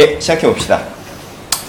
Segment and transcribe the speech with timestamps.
[0.00, 0.80] 예, 시작해 봅시다.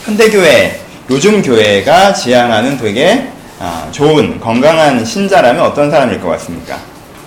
[0.06, 0.80] 현대교회,
[1.10, 3.28] 요즘 교회가 지향하는 되게
[3.60, 6.78] 아, 좋은, 건강한 신자라면 어떤 사람일 것 같습니까?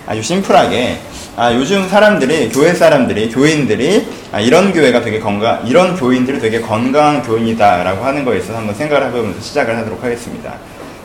[0.07, 0.97] 아주 심플하게,
[1.35, 7.21] 아, 요즘 사람들이, 교회 사람들이, 교인들이, 아, 이런 교회가 되게 건강, 이런 교인들이 되게 건강한
[7.21, 10.53] 교인이다라고 하는 거에 있어서 한번 생각을 해보면서 시작을 하도록 하겠습니다.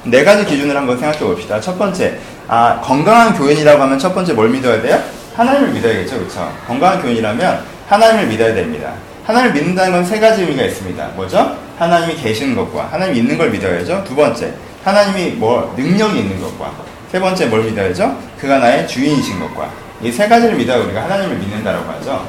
[0.04, 1.60] 네 가지 기준을 한번 생각해 봅시다.
[1.60, 5.02] 첫 번째, 아, 건강한 교인이라고 하면 첫 번째 뭘 믿어야 돼요?
[5.34, 6.52] 하나님을 믿어야겠죠, 그렇죠?
[6.68, 8.92] 건강한 교인이라면 하나님을 믿어야 됩니다.
[9.28, 11.06] 하나님을 믿는다는 건 세 가지 의미가 있습니다.
[11.14, 11.54] 뭐죠?
[11.78, 14.02] 하나님이 계시는 것과 하나님 있는 걸 믿어야죠.
[14.06, 16.72] 두 번째, 하나님이 뭐 능력이 있는 것과
[17.12, 18.16] 세 번째 뭘 믿어야죠?
[18.40, 19.70] 그가 나의 주인이신 것과
[20.02, 22.26] 이 세 가지를 믿어야 우리가 하나님을 믿는다라고 하죠.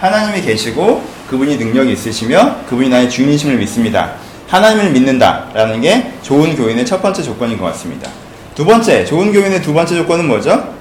[0.00, 4.12] 하나님이 계시고 그분이 능력이 있으시며 그분이 나의 주인이심을 믿습니다.
[4.48, 8.08] 하나님을 믿는다라는 게 좋은 교인의 첫 번째 조건인 것 같습니다.
[8.54, 10.74] 두 번째, 좋은 교인의 두 번째 조건은 뭐죠?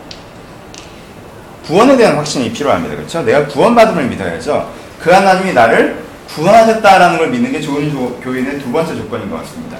[1.65, 2.95] 구원에 대한 확신이 필요합니다.
[2.95, 3.21] 그렇죠?
[3.23, 4.86] 내가 구원받음을 믿어야죠.
[4.99, 9.77] 그 하나님이 나를 구원하셨다라는 걸 믿는 게 좋은 조, 교인의 두 번째 조건인 것 같습니다.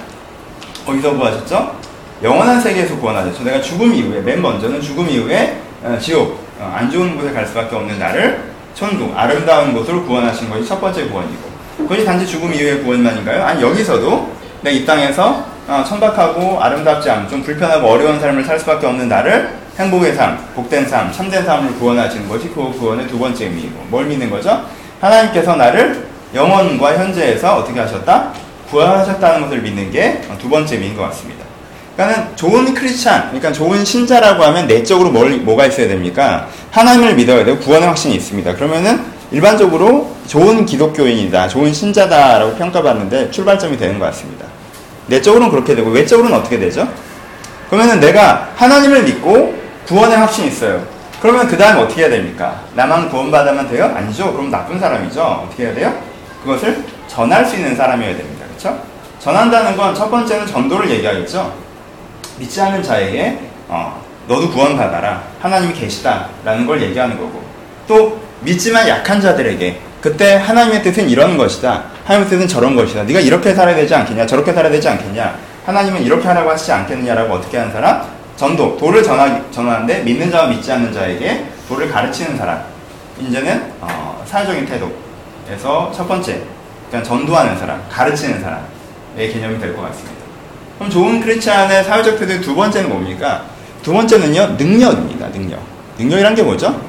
[0.86, 1.76] 어디서 구하셨죠?
[2.22, 3.44] 영원한 세계에서 구원하셨죠.
[3.44, 7.76] 내가 죽음 이후에, 맨 먼저는 죽음 이후에 어, 지옥, 어, 안 좋은 곳에 갈 수밖에
[7.76, 8.42] 없는 나를
[8.74, 11.48] 천국, 아름다운 곳으로 구원하신 것이 첫 번째 구원이고,
[11.78, 13.44] 그것이 단지 죽음 이후의 구원만인가요?
[13.44, 18.86] 아니, 여기서도 내가 이 땅에서 어, 천박하고 아름답지 않고 좀 불편하고 어려운 삶을 살 수밖에
[18.86, 23.86] 없는 나를 행복의 삶, 복된 삶, 참된 삶을 구원하시는 것이 그 구원의 두 번째 의미이고,
[23.90, 24.64] 뭘 믿는 거죠?
[25.00, 28.32] 하나님께서 나를 영원과 현재에서 어떻게 하셨다?
[28.70, 31.44] 구하셨다는 것을 믿는 게 두 번째 의미인 것 같습니다.
[31.96, 36.48] 그러니까는 좋은 크리스찬, 그러니까 좋은 신자라고 하면 내적으로 뭘, 뭐가 있어야 됩니까?
[36.70, 38.54] 하나님을 믿어야 되고 구원의 확신이 있습니다.
[38.54, 39.00] 그러면은
[39.32, 44.46] 일반적으로 좋은 기독교인이다, 좋은 신자다라고 평가받는데 출발점이 되는 것 같습니다.
[45.08, 46.86] 내적으로는 그렇게 되고 외적으로는 어떻게 되죠?
[47.68, 49.54] 그러면은 내가 하나님을 믿고
[49.86, 50.82] 구원의 확신이 있어요.
[51.20, 52.60] 그러면 그 다음에 어떻게 해야 됩니까?
[52.74, 53.92] 나만 구원받으면 돼요?
[53.94, 54.32] 아니죠.
[54.32, 55.20] 그럼 나쁜 사람이죠.
[55.46, 55.92] 어떻게 해야 돼요?
[56.44, 58.44] 그것을 전할 수 있는 사람이어야 됩니다.
[58.46, 58.78] 그렇죠?
[59.18, 61.52] 전한다는 건 첫 번째는 전도를 얘기하겠죠.
[62.38, 65.22] 믿지 않는 자에게 어, 너도 구원받아라.
[65.40, 67.42] 하나님이 계시다라는 걸 얘기하는 거고
[67.88, 71.82] 또 믿지만 약한 자들에게 그때 하나님의 뜻은 이런 것이다.
[72.04, 73.02] 하나님의 뜻은 저런 것이다.
[73.02, 74.24] 네가 이렇게 살아야 되지 않겠냐?
[74.26, 75.34] 저렇게 살아야 되지 않겠냐?
[75.66, 78.02] 하나님은 이렇게 하라고 하시지 않겠느냐라고 어떻게 하는 사람?
[78.38, 82.62] 전도, 도를 전하, 전하는데 믿는 자와 믿지 않는 자에게 도를 가르치는 사람.
[83.20, 86.40] 이제는 어, 사회적인 태도에서 첫 번째,
[86.88, 90.16] 그러니까 전도하는 사람, 가르치는 사람의 개념이 될 것 같습니다.
[90.78, 93.42] 그럼 좋은 크리스찬의 사회적 태도의 두 번째는 뭡니까?
[93.82, 95.32] 두 번째는요, 능력입니다.
[95.32, 95.58] 능력.
[95.98, 96.80] 능력이란 게 뭐죠?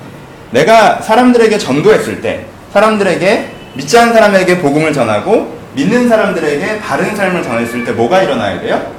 [0.51, 7.83] 내가 사람들에게 전도했을 때, 사람들에게 믿지 않는 사람에게 복음을 전하고 믿는 사람들에게 바른 삶을 전했을
[7.85, 8.98] 때 뭐가 일어나야 돼요?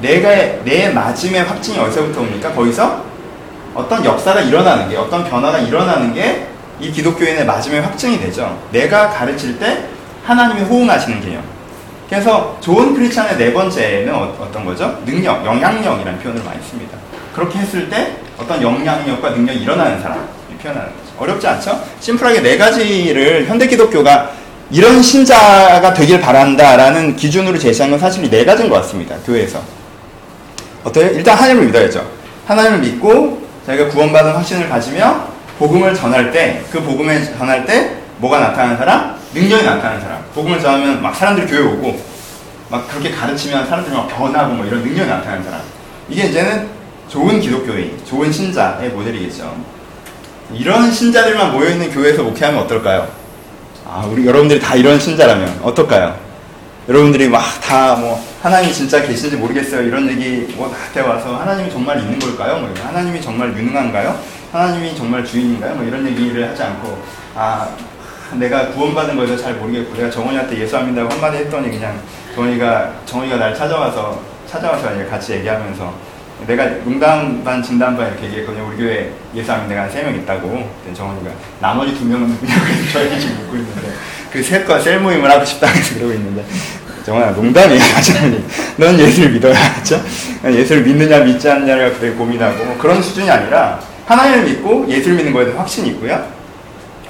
[0.00, 0.28] 내가
[0.64, 2.52] 내 마침의 확증이 어디서부터 옵니까?
[2.52, 3.04] 거기서
[3.74, 6.50] 어떤 역사가 일어나는 게 어떤 변화가 일어나는 게
[6.80, 8.58] 이 기독교인의 마침의 확증이 되죠.
[8.72, 9.84] 내가 가르칠 때
[10.24, 11.42] 하나님이 호응하시는 개념.
[12.08, 14.98] 그래서 좋은 크리스찬의 네 번째는 어, 떤 거죠?
[15.04, 16.96] 능력, 영향력이라는 표현을 많이 씁니다.
[17.34, 20.26] 그렇게 했을 때 어떤 영향력과 능력이 일어나는 사람
[20.60, 21.10] 표현하는 거죠.
[21.18, 21.80] 어렵지 않죠?
[22.00, 24.30] 심플하게 네 가지를 현대 기독교가
[24.70, 29.16] 이런 신자가 되길 바란다라는 기준으로 제시한 건 사실 이네 가지인 것 같습니다.
[29.26, 29.60] 교회에서.
[30.84, 31.10] 어때요?
[31.12, 32.10] 일단 하나님을 믿어야죠.
[32.46, 38.76] 하나님을 믿고 자기가 구원받은 확신을 가지며 복음을 전할 때, 그 복음을 전할 때 뭐가 나타나는
[38.76, 39.16] 사람?
[39.34, 40.24] 능력이 나타나는 사람.
[40.34, 42.00] 복음을 전하면 막 사람들이 교회 오고
[42.70, 45.60] 막 그렇게 가르치면 사람들이 막 변하고 뭐 이런 능력이 나타나는 사람.
[46.08, 46.68] 이게 이제는
[47.08, 49.54] 좋은 기독교인, 좋은 신자의 모델이겠죠.
[50.52, 53.08] 이런 신자들만 모여있는 교회에서 목회하면 어떨까요?
[53.86, 56.16] 아, 우리 여러분들이 다 이런 신자라면 어떨까요?
[56.88, 62.00] 여러분들이 막 다 뭐 하나님이 진짜 계신지 모르겠어요 이런 얘기 뭐 나한테 와서 하나님이 정말
[62.00, 62.58] 있는 걸까요?
[62.60, 64.18] 뭐 하나님이 정말 유능한가요?
[64.50, 65.74] 하나님이 정말 주인인가요?
[65.74, 66.98] 뭐 이런 얘기를 하지 않고
[67.34, 67.68] 아
[68.32, 72.00] 내가 구원받은 거에서 잘 모르겠고 내가 정원이한테 예수 안 믿다고 한마디 했더니 그냥
[72.34, 76.10] 정원이가 정원이가 날 찾아와서 찾아와서 같이 얘기하면서
[76.46, 78.66] 내가 농담 반 진담 반 이렇게 얘기했거든요.
[78.68, 80.70] 우리 교회 예수 안 믿는 애가 한세명 있다고.
[80.94, 81.30] 정원이가
[81.60, 83.92] 나머지 두 명은 누구냐고 저에게 지금 묻고 있는데
[84.32, 86.44] 그 셋과 셀 모임을 하고 싶다 해서 그러고 있는데
[87.04, 88.44] 정원아 농담이야 정원이.
[88.76, 90.00] 넌 예수를 믿어야 그죠?
[90.44, 95.44] 예수를 믿느냐 믿지 않느냐를 되게 고민하고 뭐 그런 수준이 아니라 하나님을 믿고 예수를 믿는 거에
[95.46, 96.24] 대한 확신이 있고요.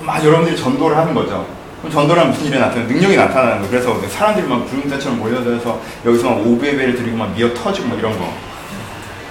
[0.00, 1.46] 막 여러분들이 전도를 하는 거죠.
[1.82, 2.87] 그럼 하면 무슨 일이 나타나요?
[2.87, 3.70] 능력이 나타나는 거예요.
[3.70, 8.31] 그래서 사람들이 막 구름대처럼 몰려들어서 여기서 막 오베베를 드리고 막 미어 터지고 막 이런 거.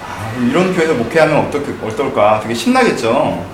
[0.04, 2.40] 아, 이런 교회에서 목회하면 어떨, 어떨까?
[2.42, 3.46] 되게 신나겠죠?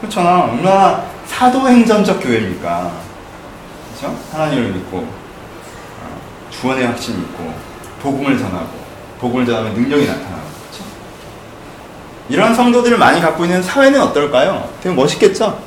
[0.00, 0.50] 그렇잖아.
[0.52, 2.92] 얼마나 사도행전적 교회입니까?
[3.94, 4.16] 그렇죠?
[4.32, 5.06] 하나님을 믿고,
[6.50, 7.54] 주원의 확신이 있고,
[8.02, 8.68] 복음을 전하고,
[9.20, 10.84] 복음을 전하면 능력이 나타나고, 그렇죠?
[12.28, 14.68] 이런 성도들을 많이 갖고 있는 사회는 어떨까요?
[14.82, 15.58] 되게 멋있겠죠?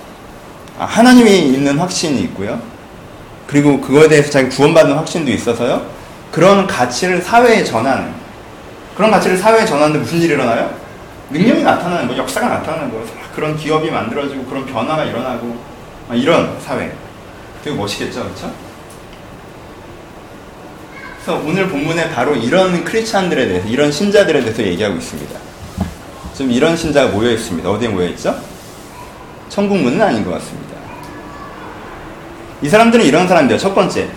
[0.80, 2.60] 아, 하나님이 있는 확신이 있고요.
[3.48, 5.86] 그리고 그거에 대해서 자기 구원받는 확신도 있어서요.
[6.32, 8.14] 그런 가치를 사회에 전하는
[8.96, 10.70] 그런 가치를 사회에 전하는데 무슨 일이 일어나요?
[11.30, 13.04] 능력이 나타나는 거, 역사가 나타나는 거,
[13.34, 15.58] 그런 기업이 만들어지고 그런 변화가 일어나고
[16.10, 16.92] 막 이런 사회.
[17.68, 18.54] 되게 멋있겠죠, 그렇죠?
[21.16, 25.38] 그래서 오늘 본문에 바로 이런 크리스찬들에 대해서, 이런 신자들에 대해서 얘기하고 있습니다.
[26.34, 27.70] 지금 이런 신자가 모여 있습니다.
[27.70, 28.40] 어디에 모여 있죠?
[29.50, 30.78] 천국 문은 아닌 것 같습니다.
[32.62, 33.60] 이 사람들은 이런 사람들이에요.
[33.60, 34.08] 첫 번째,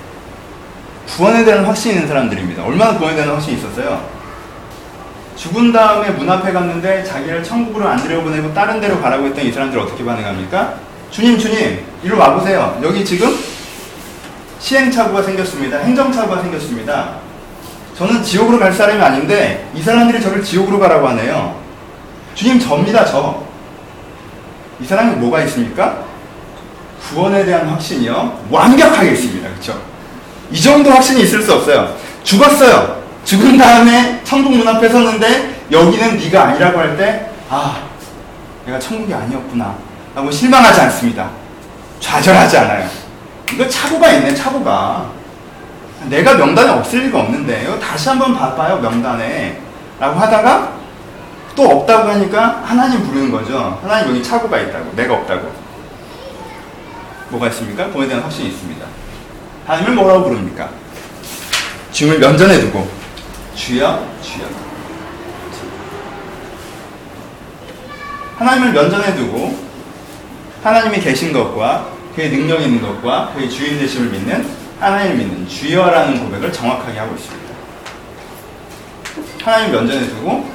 [1.09, 2.65] 구원에 대한 확신이 있는 사람들입니다.
[2.65, 4.09] 얼마나 구원에 대한 확신이 있었어요?
[5.35, 9.79] 죽은 다음에 문 앞에 갔는데 자기를 천국으로 안 들여보내고 다른 데로 가라고 했던 이 사람들
[9.79, 10.90] 어떻게 반응합니까?
[11.11, 12.79] 주님, 주님, 이리 와보세요.
[12.83, 13.37] 여기 지금
[14.61, 15.79] 시행착오가 생겼습니다.
[15.79, 17.15] 행정착오가 생겼습니다.
[17.97, 21.61] 저는 지옥으로 갈 사람이 아닌데 이 사람들이 저를 지옥으로 가라고 하네요.
[22.35, 23.43] 주님, 접니다, 저.
[24.81, 26.05] 이 사람이 뭐가 있습니까?
[27.09, 28.47] 구원에 대한 확신이요.
[28.51, 29.49] 완벽하게 있습니다.
[29.49, 29.81] 그렇죠?
[30.51, 31.95] 이 정도 확신이 있을 수 없어요.
[32.23, 33.01] 죽었어요.
[33.25, 37.83] 죽은 다음에 천국 문 앞에 섰는데 여기는 네가 아니라고 할 때 아,
[38.65, 39.75] 내가 천국이 아니었구나.
[40.15, 41.31] 라고 실망하지 않습니다.
[42.01, 42.89] 좌절하지 않아요.
[43.53, 45.11] 이거 착오가 있네, 착오가.
[46.09, 49.61] 내가 명단에 없을 리가 없는데 이거 다시 한번 봐봐요, 명단에.
[49.99, 50.73] 라고 하다가
[51.55, 53.79] 또 없다고 하니까 하나님 부르는 거죠.
[53.83, 54.93] 하나님 여기 착오가 있다고.
[54.97, 55.53] 내가 없다고.
[57.29, 57.87] 뭐가 있습니까?
[57.87, 58.85] 그거에 대한 확신이 있습니다.
[59.67, 60.69] 하나님을 뭐라고 부릅니까?
[61.93, 62.89] 주님을 면전에 두고
[63.55, 64.45] 주여 주여
[68.39, 69.70] 하나님을 면전에 두고
[70.63, 74.47] 하나님이 계신 것과 그의 능력 있는 것과 그의 주인 되심을 믿는
[74.79, 77.51] 하나님을 믿는 주여라는 고백을 정확하게 하고 있습니다.
[79.43, 80.51] 하나님 면전에 두고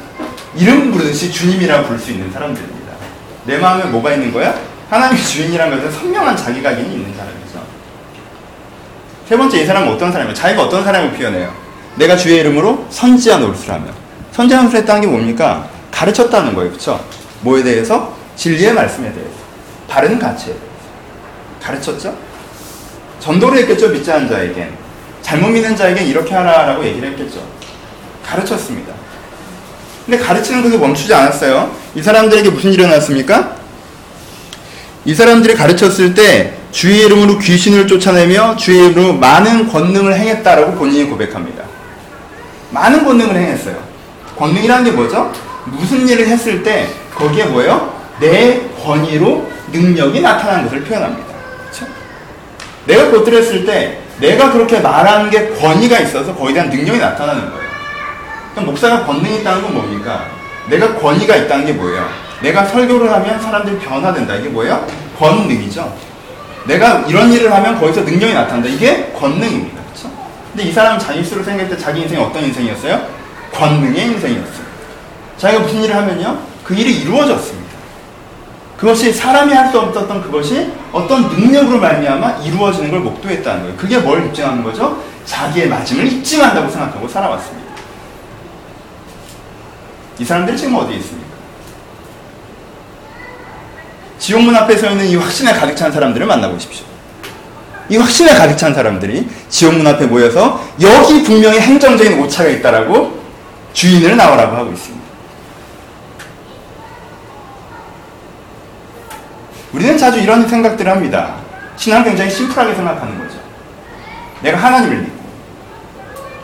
[0.56, 2.94] 이름 부르듯이 주님이라 부를 수 있는 사람들입니다.
[3.46, 4.56] 내 마음에 뭐가 있는 거야?
[4.90, 7.64] 하나님이 주인이라는 것은 선명한 자기각인이 있는 사람이죠.
[9.28, 10.36] 세 번째 이 사람은 어떤 사람이에요?
[10.36, 11.52] 자기가 어떤 사람을 표현해요?
[11.96, 13.86] 내가 주의 이름으로 선지한 노릇을 하며
[14.34, 15.68] 선지한 노릇을 했다는 게 뭡니까?
[15.92, 16.70] 가르쳤다는 거예요.
[16.70, 17.04] 그렇죠?
[17.42, 18.14] 뭐에 대해서?
[18.36, 19.45] 진리의 말씀에 대해서
[20.20, 20.62] 가치에 대해서
[21.62, 22.18] 가르쳤죠?
[23.20, 24.74] 전도를 했겠죠 믿지 않은 자에겐
[25.22, 27.42] 잘못 믿는 자에겐 이렇게 하라라고 얘기를 했겠죠
[28.24, 28.94] 가르쳤습니다
[30.06, 33.56] 근데 가르치는 것이 멈추지 않았어요 이 사람들에게 무슨 일이 일어났습니까?
[35.06, 41.64] 이 사람들이 가르쳤을 때 주의 이름으로 귀신을 쫓아내며 주의 이름으로 많은 권능을 행했다라고 본인이 고백합니다.
[42.72, 43.78] 많은 권능을 행했어요.
[44.36, 45.32] 권능이라는 게 뭐죠?
[45.66, 47.94] 무슨 일을 했을 때 거기에 뭐예요?
[48.20, 51.34] 내 권위로 능력이 나타나는 것을 표현합니다.
[51.60, 51.86] 그렇죠?
[52.86, 57.66] 내가 그것들을 했을 때 내가 그렇게 말하는 게 권위가 있어서 거기에 대한 능력이 나타나는 거예요.
[58.54, 60.28] 그럼 목사가 권능이 있다는 건 뭡니까?
[60.70, 62.08] 내가 권위가 있다는 게 뭐예요?
[62.42, 64.36] 내가 설교를 하면 사람들이 변화된다.
[64.36, 64.86] 이게 뭐예요?
[65.18, 65.94] 권능이죠.
[66.66, 68.70] 내가 이런 일을 하면 거기서 능력이 나타난다.
[68.70, 69.82] 이게 권능입니다.
[69.84, 70.12] 그렇죠?
[70.52, 73.08] 근데 이 사람은 자기 스스로 생각할 때 자기 인생이 어떤 인생이었어요?
[73.54, 74.66] 권능의 인생이었어요.
[75.38, 76.40] 자기가 무슨 일을 하면요?
[76.64, 77.65] 그 일이 이루어졌습니다.
[78.78, 83.78] 그것이 사람이 할 수 없었던 그것이 어떤 능력으로 말미암아 이루어지는 걸 목도했다는 거예요.
[83.78, 85.02] 그게 뭘 입증하는 거죠?
[85.26, 87.66] 자기의 맞음을 입증한다고 생각하고 살아왔습니다.
[90.20, 91.26] 이 사람들이 지금 어디에 있습니까?
[94.20, 96.86] 지옥문 앞에 서 있는 이 확신에 가득 찬 사람들을 만나보십시오.
[97.90, 103.20] 이 확신에 가득 찬 사람들이 지옥문 앞에 모여서 여기 분명히 행정적인 오차가 있다라고
[103.74, 105.05] 주인을 나오라고 하고 있습니다.
[109.76, 111.36] 우리는 자주 이런 생각들을 합니다.
[111.76, 113.36] 신앙 굉장히 심플하게 생각하는 거죠.
[114.42, 115.16] 내가 하나님을 믿고,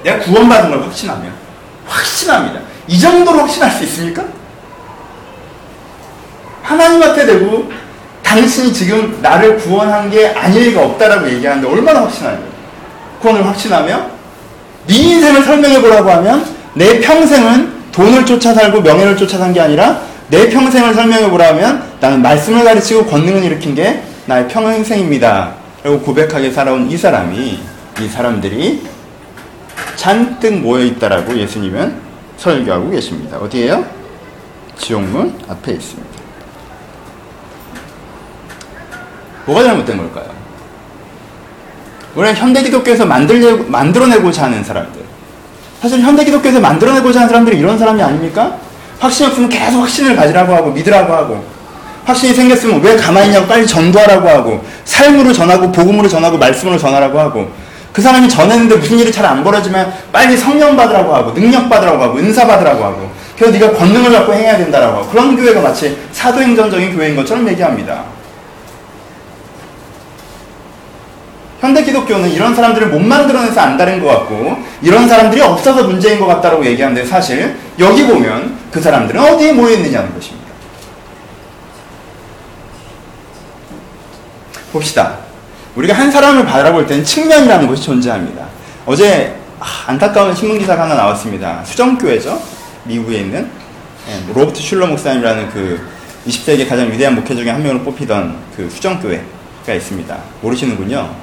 [0.03, 1.29] 내가 구원받은 걸 확신하며,
[1.87, 2.59] 확신합니다.
[2.87, 4.23] 이 정도로 확신할 수 있습니까?
[6.63, 7.71] 하나님한테 대고
[8.21, 12.39] 당신이 지금 나를 구원한 게 아닐 리가 없다라고 얘기하는데 얼마나 확신하냐.
[13.21, 14.05] 구원을 확신하며
[14.87, 20.01] 네 인생을 설명해 보라고 하면 내 평생은 돈을 쫓아 살고 명예를 쫓아 산 게 아니라
[20.31, 25.55] 내 평생을 설명해 보라 하면 나는 말씀을 가르치고 권능을 일으킨 게 나의 평생입니다.
[25.83, 27.59] 라고 고백하게 살아온 이 사람이
[27.99, 28.81] 이 사람들이
[29.97, 31.95] 잔뜩 모여 있다라고 예수님은
[32.37, 33.37] 설교하고 계십니다.
[33.39, 33.85] 어디에요?
[34.77, 36.09] 지옥문 앞에 있습니다.
[39.47, 40.31] 뭐가 잘못된 걸까요?
[42.15, 45.01] 우리는 현대 기독교에서 만들려, 만들어내고자 하는 사람들.
[45.81, 48.70] 사실 현대 기독교에서 만들어내고자 하는 사람들이 이런 사람이 아닙니까?
[49.01, 51.43] 확신이 없으면 계속 확신을 가지라고 하고 믿으라고 하고
[52.05, 57.49] 확신이 생겼으면 왜 가만히 있냐고 빨리 전도하라고 하고 삶으로 전하고 복음으로 전하고 말씀으로 전하라고 하고
[57.91, 62.17] 그 사람이 전했는데 무슨 일이 잘 안 벌어지면 빨리 성령 받으라고 하고 능력 받으라고 하고
[62.19, 67.15] 은사 받으라고 하고 그래서 네가 권능을 갖고 행해야 된다라고 하고 그런 교회가 마치 사도행전적인 교회인
[67.15, 68.03] 것처럼 얘기합니다.
[71.61, 76.65] 현대 기독교는 이런 사람들을 못 만들어내서 안다는 것 같고 이런 사람들이 없어서 문제인 것 같다라고
[76.65, 80.51] 얘기하는데 사실 여기 보면 그 사람들은 어디에 모여 있느냐는 것입니다.
[84.73, 85.19] 봅시다.
[85.75, 88.47] 우리가 한 사람을 바라볼 때는 측면이라는 것이 존재합니다.
[88.87, 91.63] 어제 아, 안타까운 신문 기사가 하나 나왔습니다.
[91.63, 92.41] 수정교회죠.
[92.85, 93.47] 미국에 있는
[94.09, 95.87] 예, 뭐 로버트 슐러 목사님이라는 그
[96.25, 100.17] 20세기 가장 위대한 목회 중에 한 명으로 뽑히던 그 수정교회가 있습니다.
[100.41, 101.20] 모르시는군요.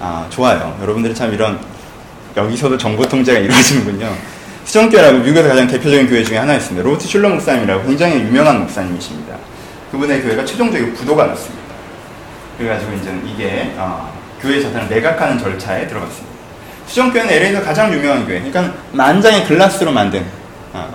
[0.00, 0.76] 아, 좋아요.
[0.82, 1.58] 여러분들이 참 이런
[2.36, 4.12] 여기서도 정보 통제가 이루어지는군요.
[4.64, 6.82] 수정교회라고 미국에서 가장 대표적인 교회 중에 하나 있습니다.
[6.82, 9.36] 로버트 슐러 목사님이라고 굉장히 유명한 목사님이십니다.
[9.90, 11.60] 그분의 교회가 최종적으로 부도가 났습니다.
[12.56, 16.30] 그래가지고 이제는 이게 어, 교회 자산을 매각하는 절차에 들어갔습니다.
[16.86, 18.40] 수정교회는 LA에서 가장 유명한 교회.
[18.40, 20.24] 그러니까 만장의 글라스로 만든
[20.72, 20.88] 어,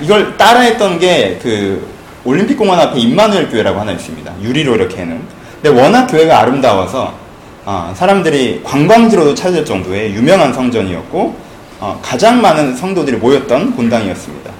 [0.00, 1.92] 이걸 따라했던 게 그
[2.24, 4.32] 올림픽 공원 앞에 임마누엘 교회라고 하나 있습니다.
[4.40, 5.20] 유리로 이렇게 해는.
[5.60, 7.14] 근데 워낙 교회가 아름다워서
[7.64, 11.36] 어, 사람들이 관광지로도 찾을 정도의 유명한 성전이었고
[11.80, 14.50] 어, 가장 많은 성도들이 모였던 본당이었습니다.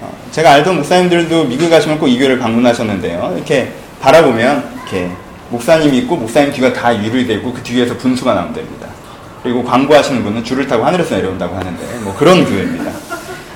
[0.00, 3.34] 어, 제가 알던 목사님들도 미국 가시면 꼭 이 교회를 방문하셨는데요.
[3.36, 5.10] 이렇게 바라보면 이렇게
[5.50, 8.88] 목사님이 있고 목사님 뒤가 다 유리 되고 그 뒤에서 분수가 나온답니다.
[9.42, 12.90] 그리고 광고하시는 분은 줄을 타고 하늘에서 내려온다고 하는데 뭐 그런 교회입니다.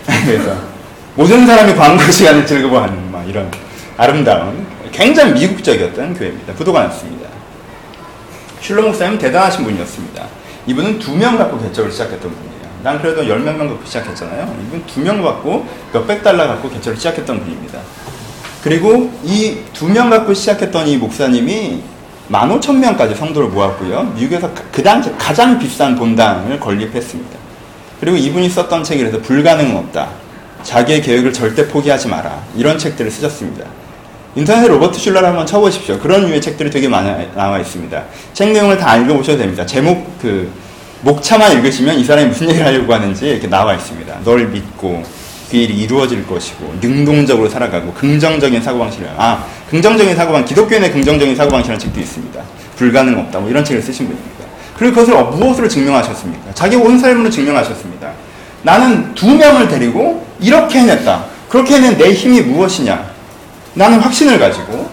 [0.26, 0.54] 그래서
[1.14, 3.50] 모든 사람이 광고 시간을 즐거워하는 막 이런
[3.96, 6.52] 아름다운 굉장히 미국적이었던 교회입니다.
[6.54, 7.25] 부도가 났습니다.
[8.66, 10.26] 슐러 목사님은 대단하신 분이었습니다.
[10.66, 12.66] 이분은 두 명 갖고 개척을 시작했던 분이에요.
[12.82, 14.56] 난 그래도 열몇명 갖고 시작했잖아요.
[14.66, 17.78] 이분 두 명 갖고 몇백 달러 갖고 개척을 시작했던 분입니다.
[18.64, 21.80] 그리고 이 두 명 갖고 시작했던 이 목사님이
[22.26, 24.02] 만 오천 명까지 성도를 모았고요.
[24.16, 27.38] 미국에서 그 당시 가장 비싼 본당을 건립했습니다.
[28.00, 30.08] 그리고 이분이 썼던 책이라서 불가능은 없다.
[30.64, 32.42] 자기의 계획을 절대 포기하지 마라.
[32.56, 33.64] 이런 책들을 쓰셨습니다.
[34.36, 35.98] 인터넷에 로버트 슐러를 한번 쳐보십시오.
[35.98, 38.02] 그런 류의 책들이 되게 많이 나와 있습니다.
[38.34, 39.64] 책 내용을 다 읽어보셔도 됩니다.
[39.64, 40.52] 제목, 그,
[41.00, 44.20] 목차만 읽으시면 이 사람이 무슨 얘기를 하려고 하는지 이렇게 나와 있습니다.
[44.24, 45.02] 널 믿고,
[45.50, 52.00] 그 일이 이루어질 것이고, 능동적으로 살아가고, 긍정적인 사고방식을, 아, 긍정적인 사고방, 기독교인의 긍정적인 사고방식이라는 책도
[52.00, 52.40] 있습니다.
[52.76, 53.40] 불가능 없다.
[53.40, 54.44] 뭐 이런 책을 쓰신 분입니다.
[54.76, 56.52] 그리고 그것을 무엇으로 증명하셨습니까?
[56.52, 58.10] 자기 온 삶으로 증명하셨습니다.
[58.62, 61.24] 나는 두 명을 데리고 이렇게 해냈다.
[61.48, 63.15] 그렇게 해낸 내 힘이 무엇이냐?
[63.76, 64.90] 나는 확신을 가지고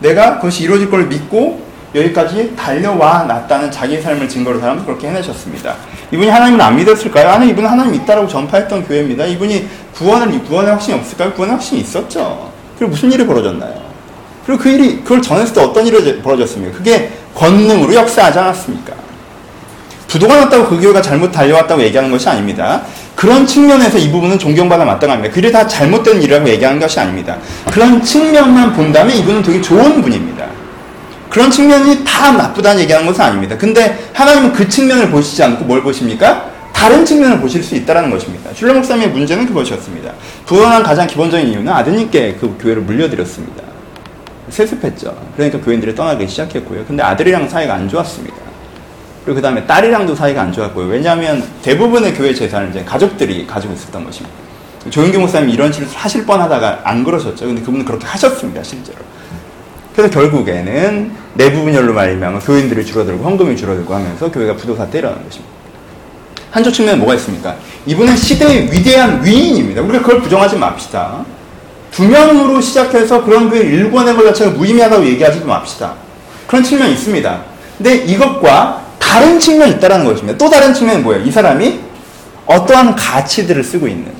[0.00, 1.62] 내가 그것이 이루어질 걸 믿고
[1.94, 5.74] 여기까지 달려와 놨다는 자기 삶을 증거로 삼아서 그렇게 해내셨습니다.
[6.12, 7.28] 이분이 하나님을 안 믿었을까요?
[7.28, 9.24] 아니, 이분은 하나님 있다라고 전파했던 교회입니다.
[9.24, 11.32] 이분이 구원을, 구원의 확신이 없을까요?
[11.32, 12.52] 구원의 확신이 있었죠.
[12.78, 13.74] 그리고 무슨 일이 벌어졌나요?
[14.46, 16.76] 그리고 그 일이, 그걸 전했을 때 어떤 일이 벌어졌습니까?
[16.76, 18.92] 그게 권능으로 역사하지 않았습니까?
[20.06, 22.82] 부도가 났다고 그 교회가 잘못 달려왔다고 얘기하는 것이 아닙니다.
[23.20, 25.34] 그런 측면에서 이 부분은 존경받아 마땅합니다.
[25.34, 27.36] 그게 다 잘못된 일이라고 얘기하는 것이 아닙니다.
[27.70, 30.46] 그런 측면만 본다면 이분은 되게 좋은 분입니다.
[31.28, 33.58] 그런 측면이 다 나쁘다는 얘기하는 것은 아닙니다.
[33.58, 36.50] 근데 하나님은 그 측면을 보시지 않고 뭘 보십니까?
[36.72, 38.54] 다른 측면을 보실 수 있다는 것입니다.
[38.54, 40.14] 슐러 목사님의 문제는 그것이었습니다.
[40.46, 43.62] 부원한 가장 기본적인 이유는 아드님께 그 교회를 물려드렸습니다.
[44.48, 45.14] 세습했죠.
[45.36, 46.86] 그러니까 교인들이 떠나기 시작했고요.
[46.86, 48.49] 근데 아들이랑 사이가 안 좋았습니다.
[49.24, 50.86] 그리고 그 다음에 딸이랑도 사이가 안 좋았고요.
[50.86, 54.34] 왜냐하면 대부분의 교회 재산을 이제 가족들이 가지고 있었던 것입니다.
[54.88, 57.46] 조영규 목사님이 이런 짓을 하실 뻔 하다가 안 그러셨죠.
[57.46, 58.98] 근데 그분은 그렇게 하셨습니다, 실제로.
[59.94, 65.52] 그래서 결국에는 내부 분열로 말미암아 교인들이 줄어들고 헌금이 줄어들고 하면서 교회가 부도사태 일어나는 것입니다.
[66.50, 67.56] 한쪽 측면에 뭐가 있습니까?
[67.86, 69.82] 이분은 시대의 위대한 위인입니다.
[69.82, 71.24] 우리가 그걸 부정하지 맙시다.
[71.90, 75.94] 두 명으로 시작해서 그런 교회 일궈낸 것 자체가 무의미하다고 얘기하지도 맙시다.
[76.46, 77.42] 그런 측면이 있습니다.
[77.76, 80.38] 근데 이것과 다른 측면이 있다는 것입니다.
[80.38, 81.24] 또 다른 측면은 뭐예요?
[81.24, 81.80] 이 사람이
[82.46, 84.12] 어떠한 가치들을 쓰고 있는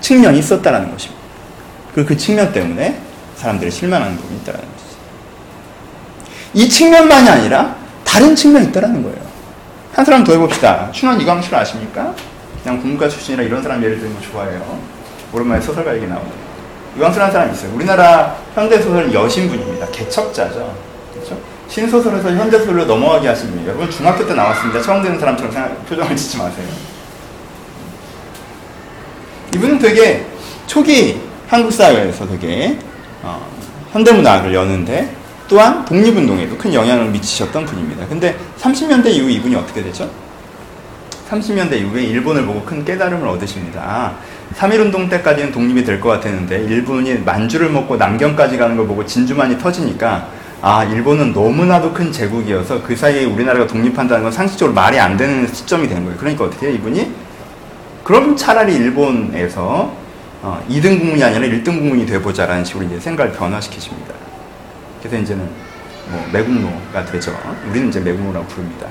[0.00, 1.20] 측면이 있었다는 것입니다.
[1.92, 2.98] 그리고 그 측면 때문에
[3.36, 4.98] 사람들이 실망하는 부분이 있다는 것이죠.
[6.54, 9.18] 이 측면만이 아니라 다른 측면이 있다는 거예요.
[9.92, 10.90] 한 사람 더 해봅시다.
[10.90, 12.14] 춘원 이광수를 아십니까?
[12.62, 14.78] 그냥 국문과 출신이라 이런 사람 예를 들면 좋아해요.
[15.34, 16.32] 오랜만에 소설가 얘기 나오네요.
[16.96, 17.74] 이광수라는 사람이 있어요.
[17.74, 19.86] 우리나라 현대소설 여신분입니다.
[19.88, 20.89] 개척자죠.
[21.70, 23.68] 신소설에서 현대소설로 넘어가게 분이에요.
[23.68, 24.82] 여러분 중학교 때 나왔습니다.
[24.82, 26.66] 처음 듣는 사람처럼 생각, 표정을 짓지 마세요.
[29.54, 30.26] 이분은 되게
[30.66, 32.76] 초기 한국 사회에서 되게
[33.22, 33.46] 어,
[33.92, 35.14] 현대문학을 여는데
[35.48, 38.06] 또한 독립운동에도 큰 영향을 미치셨던 분입니다.
[38.08, 40.10] 근데 30년대 이후 이분이 어떻게 되죠?
[41.28, 44.14] 30년대 이후에 일본을 보고 큰 깨달음을 얻으십니다.
[44.56, 50.39] 3.1운동 때까지는 독립이 될 것 같았는데 일본이 만주를 먹고 남경까지 가는 걸 보고 진주만이 터지니까
[50.62, 55.88] 아 일본은 너무나도 큰 제국이어서 그 사이에 우리나라가 독립한다는 건 상식적으로 말이 안 되는 시점이
[55.88, 56.18] 된 거예요.
[56.18, 56.74] 그러니까 어떻게 해요?
[56.74, 57.10] 이분이
[58.04, 59.94] 그럼 차라리 일본에서
[60.42, 64.14] 어, 2등 국문이 아니라 1등 국문이 돼보자라는 식으로 이제 생각을 변화시키십니다.
[64.98, 65.48] 그래서 이제는
[66.08, 67.34] 뭐 매국노가 되죠.
[67.70, 68.86] 우리는 이제 매국노라고 부릅니다.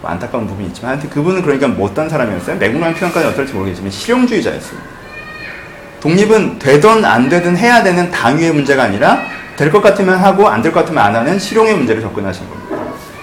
[0.00, 2.56] 뭐 안타까운 부분이 있지만 하여튼 그분은 그러니까 뭐 어떤 사람이었어요?
[2.56, 4.88] 매국노의 표현까지 어떨지 모르겠지만 실용주의자였습니다.
[6.00, 10.72] 독립은 되든 안 되든 해야 되는 당위의 문제가 아니라 될 것 같으면 하고 안 될
[10.72, 12.76] 것 같으면 안 하는 실용의 문제를 접근하신 겁니다.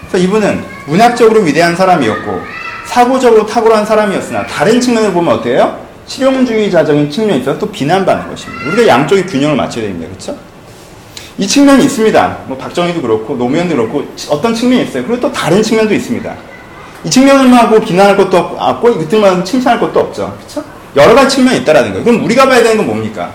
[0.10, 2.42] 그래서 이분은 문학적으로 위대한 사람이었고
[2.86, 5.80] 사고적으로 탁월한 사람이었으나 다른 측면을 보면 어때요?
[6.08, 8.66] 실용주의자적인 측면이 있어서 또 비난받는 것입니다.
[8.68, 10.08] 우리가 양쪽의 균형을 맞춰야 됩니다.
[10.10, 10.36] 그렇죠?
[11.38, 12.38] 이 측면이 있습니다.
[12.48, 15.04] 뭐 박정희도 그렇고 노무현도 그렇고 어떤 측면이 있어요.
[15.06, 16.36] 그리고 또 다른 측면도 있습니다.
[17.04, 20.36] 이 측면하고 비난할 것도 없고 이 측면 칭찬할 것도 없죠.
[20.38, 20.64] 그렇죠?
[20.96, 22.04] 여러 가지 측면이 있다라는 거예요.
[22.04, 23.32] 그럼 우리가 봐야 되는 건 뭡니까?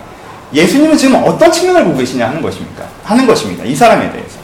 [0.54, 2.84] 예수님은 지금 어떤 측면을 보고 계시냐 하는 것입니까?
[3.04, 3.64] 하는 것입니다.
[3.64, 4.38] 이 사람에 대해서.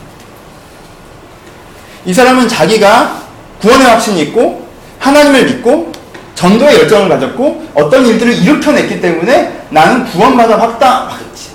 [2.05, 3.21] 이 사람은 자기가
[3.61, 5.93] 구원의 확신이 있고 하나님을 믿고
[6.35, 11.09] 전도의 열정을 가졌고 어떤 일들을 일으켜냈기 때문에 나는 구원받아 확당,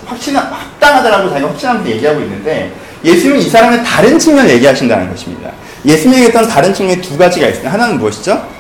[0.06, 2.72] 확신, 확당하다라고 자기가 확신하면서 얘기하고 있는데
[3.04, 5.52] 예수님은 이 사람의 다른 측면을 얘기하신다는 것입니다.
[5.86, 7.72] 예수님이 얘기했던 다른 측면이 두 가지가 있습니다.
[7.72, 8.55] 하나는 무엇이죠?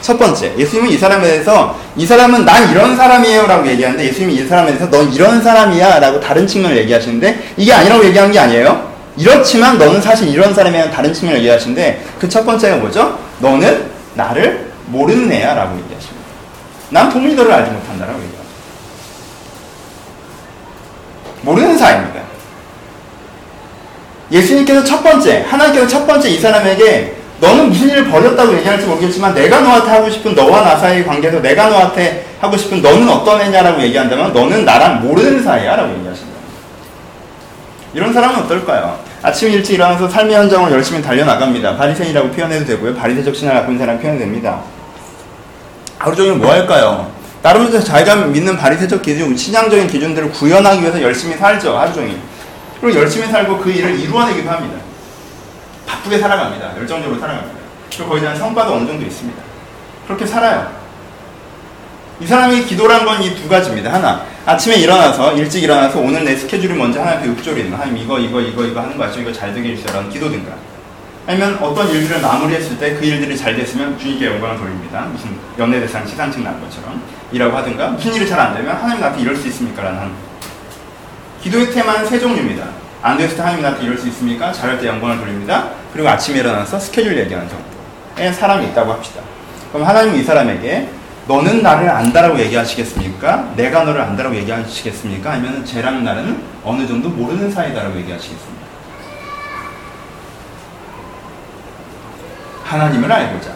[0.00, 4.46] 첫 번째, 예수님은 이 사람에 대해서 이 사람은 난 이런 사람이에요 라고 얘기하는데 예수님이 이
[4.46, 8.90] 사람에 대해서 넌 이런 사람이야 라고 다른 측면을 얘기하시는데 이게 아니라고 얘기한 게 아니에요.
[9.16, 13.18] 이렇지만 너는 사실 이런 사람이야 다른 측면을 얘기하시는데 그 첫 번째가 뭐죠?
[13.40, 16.20] 너는 나를 모르는 애야 라고 얘기하십니다.
[16.90, 18.40] 난 너를 알지 못한다 라고 얘기합니다.
[21.42, 22.20] 모르는 사이입니다.
[24.30, 29.60] 예수님께서 첫 번째, 하나님께서 첫 번째 이 사람에게 너는 무슨 일을 벌였다고 얘기할지 모르겠지만 내가
[29.60, 34.32] 너한테 하고 싶은 너와 나 사이의 관계에서 내가 너한테 하고 싶은 너는 어떤 애냐라고 얘기한다면
[34.32, 36.30] 너는 나랑 모르는 사이야 라고 얘기하신다.
[37.94, 38.98] 이런 사람은 어떨까요?
[39.22, 41.76] 아침 일찍 일어나서 삶의 현장을 열심히 달려나갑니다.
[41.76, 42.94] 바리새인이라고 표현해도 되고요.
[42.94, 44.60] 바리새적 신앙을 갖고 있는 사람 표현도 됩니다.
[45.98, 47.10] 하루 종일 뭐 할까요?
[47.42, 51.76] 분들 자기가 믿는 바리새적 기준, 신앙적인 기준들을 구현하기 위해서 열심히 살죠.
[51.76, 52.16] 하루 종일.
[52.80, 54.79] 그리고 열심히 살고 그 일을 이루어내기도 합니다.
[55.90, 56.76] 바쁘게 살아갑니다.
[56.78, 57.58] 열정적으로 살아갑니다.
[57.90, 59.42] 그리고 거기에 대한 성과도 어느 정도 있습니다.
[60.06, 60.70] 그렇게 살아요.
[62.20, 63.92] 이 사람이 기도란 건 이 두 가지입니다.
[63.94, 68.64] 하나, 아침에 일어나서, 일찍 일어나서 오늘 내 스케줄이 먼저 하나님께 읊조리는 하나님 이거, 이거, 이거,
[68.64, 69.22] 이거 하는 거 아시죠?
[69.22, 70.52] 이거 잘 되게 해주세요라는 기도든가.
[71.26, 75.00] 아니면 어떤 일들을 마무리했을 때 그 일들이 잘 됐으면 주님께 영광을 돌립니다.
[75.12, 77.00] 무슨 연예대상 시상식 난 것처럼.
[77.32, 79.82] 이라고 하든가, 무슨 일이 잘 안 되면 하나님 나한테 이럴 수 있습니까?
[79.82, 80.10] 라는
[81.42, 82.64] 기도의 테마는 세 종류입니다.
[83.02, 84.52] 안 됐을 때 하나님 나한테 이럴 수 있습니까?
[84.52, 85.70] 잘할 때 영광을 돌립니다.
[85.92, 89.20] 그리고 아침에 일어나서 스케줄 얘기하는 정도의 사람이 있다고 합시다.
[89.72, 90.88] 그럼 하나님은 이 사람에게
[91.26, 93.52] 너는 나를 안다라고 얘기하시겠습니까?
[93.56, 95.32] 내가 너를 안다라고 얘기하시겠습니까?
[95.32, 98.60] 아니면 쟤랑 나는 어느 정도 모르는 사이다라고 얘기하시겠습니까?
[102.64, 103.50] 하나님을 알고자.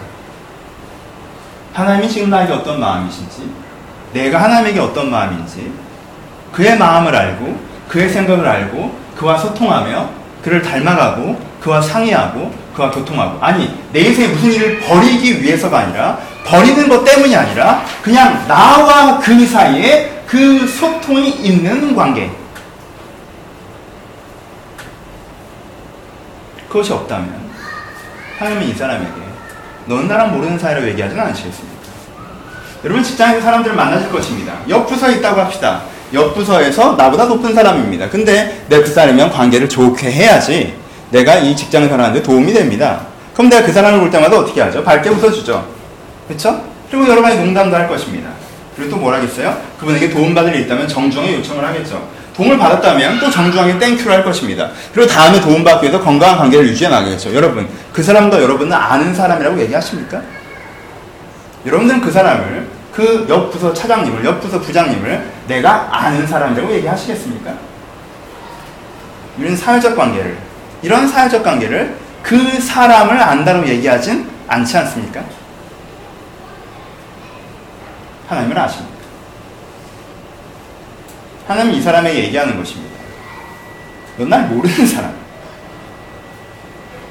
[1.73, 3.51] 하나님이 지금 나에게 어떤 마음이신지,
[4.13, 5.73] 내가 하나님에게 어떤 마음인지,
[6.53, 10.09] 그의 마음을 알고, 그의 생각을 알고, 그와 소통하며,
[10.43, 13.43] 그를 닮아가고, 그와 상의하고, 그와 교통하고.
[13.43, 19.47] 아니, 내 인생에 무슨 일을 버리기 위해서가 아니라, 버리는 것 때문이 아니라, 그냥 나와 그
[19.47, 22.31] 사이에 그 소통이 있는 관계.
[26.69, 27.35] 그것이 없다면,
[28.39, 29.13] 하나님은 이 사람에게,
[29.87, 31.75] 넌 나랑 모르는 사이라고 얘기하지는 않으시겠습니까?
[32.85, 34.53] 여러분, 직장에서 사람들을 만나실 것입니다.
[34.69, 35.85] 옆 부서에 있다고 합시다.
[36.13, 38.11] 옆 부서에서 나보다 높은 사람입니다.
[38.11, 40.84] 근데 내그 사람이랑 관계를 좋게 해야지
[41.15, 43.07] 내가 이 직장을 살아가는데 도움이 됩니다.
[43.35, 44.83] 그럼 내가 그 사람을 볼 때마다 어떻게 하죠?
[44.83, 45.65] 밝게 웃어주죠.
[46.27, 46.61] 그렇죠?
[46.91, 48.31] 그리고 여러 가지 농담도 할 것입니다.
[48.75, 49.57] 그리고 또 뭘 하겠어요?
[49.79, 52.09] 그분에게 도움받을 일 있다면 정중하게 요청을 하겠죠.
[52.37, 54.71] 도움을 받았다면 또 정중하게 땡큐를 할 것입니다.
[54.93, 57.33] 그리고 다음에 도움받기 위해서 건강한 관계를 유지해 나가겠죠.
[57.33, 60.21] 여러분, 그 사람과 여러분은 아는 사람이라고 얘기하십니까?
[61.65, 67.53] 여러분들은 그 사람을 그 옆 부서 차장님을, 옆 부서 부장님을 내가 아는 사람이라고 얘기하시겠습니까?
[69.39, 70.37] 이런 사회적 관계를,
[70.85, 75.23] 이런 사회적 관계를 그 사람을 안다고 얘기하진 않지 않습니까?
[78.29, 78.95] 하나님을 아십니까?
[81.49, 82.95] 하나님은 이 사람에게 얘기하는 것입니다.
[84.19, 85.11] 넌 날 모르는 사람.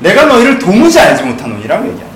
[0.02, 2.14] 내가 너희를 도무지 알지 못하노니라고 얘기합니다.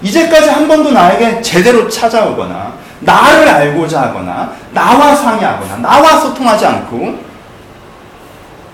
[0.00, 7.33] 이제까지 한 번도 나에게 제대로 찾아오거나 나를 알고자 하거나 나와 상의하거나 나와 소통하지 않고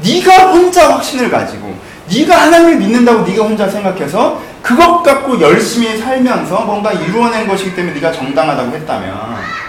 [0.02, 1.76] 네가 혼자 확신을 가지고
[2.12, 8.12] 네가 하나님을 믿는다고 네가 혼자 생각해서 그것 갖고 열심히 살면서 뭔가 이루어낸 것이기 때문에 네가
[8.12, 9.60] 정당하다고 했다면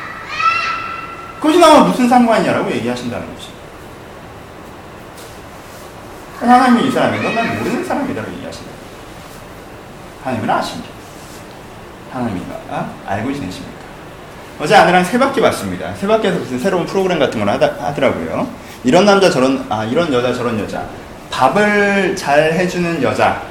[1.40, 3.62] 그것이 나와 무슨 상관이냐라고 얘기하신다는 것입니다.
[6.40, 8.72] 하나님이 이 사람이 넌난 모르는 사람이라고 얘기하신다.
[10.24, 10.90] 하나님은 아십니다.
[12.12, 12.90] 하나님이가 아?
[13.08, 13.82] 알고 지내십니까?
[14.60, 15.94] 어제 아내랑 세 바퀴 봤습니다.
[15.96, 18.48] 세 바퀴에서 무슨 새로운 프로그램 같은 걸 하다, 하더라고요.
[18.84, 20.86] 이런 남자 저런 아 이런 여자 저런 여자
[21.32, 23.42] 밥을 잘 해주는 여자.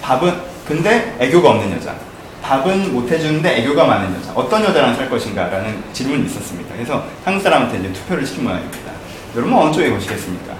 [0.00, 0.32] 밥은
[0.66, 1.94] 근데 애교가 없는 여자.
[2.42, 4.32] 밥은 못 해주는데 애교가 많은 여자.
[4.34, 6.74] 어떤 여자랑 살 것인가라는 질문이 있었습니다.
[6.74, 8.92] 그래서 한국 사람한테 이제 투표를 시킨 모양입니다.
[9.36, 10.54] 여러분 어느 쪽에 보시겠습니까?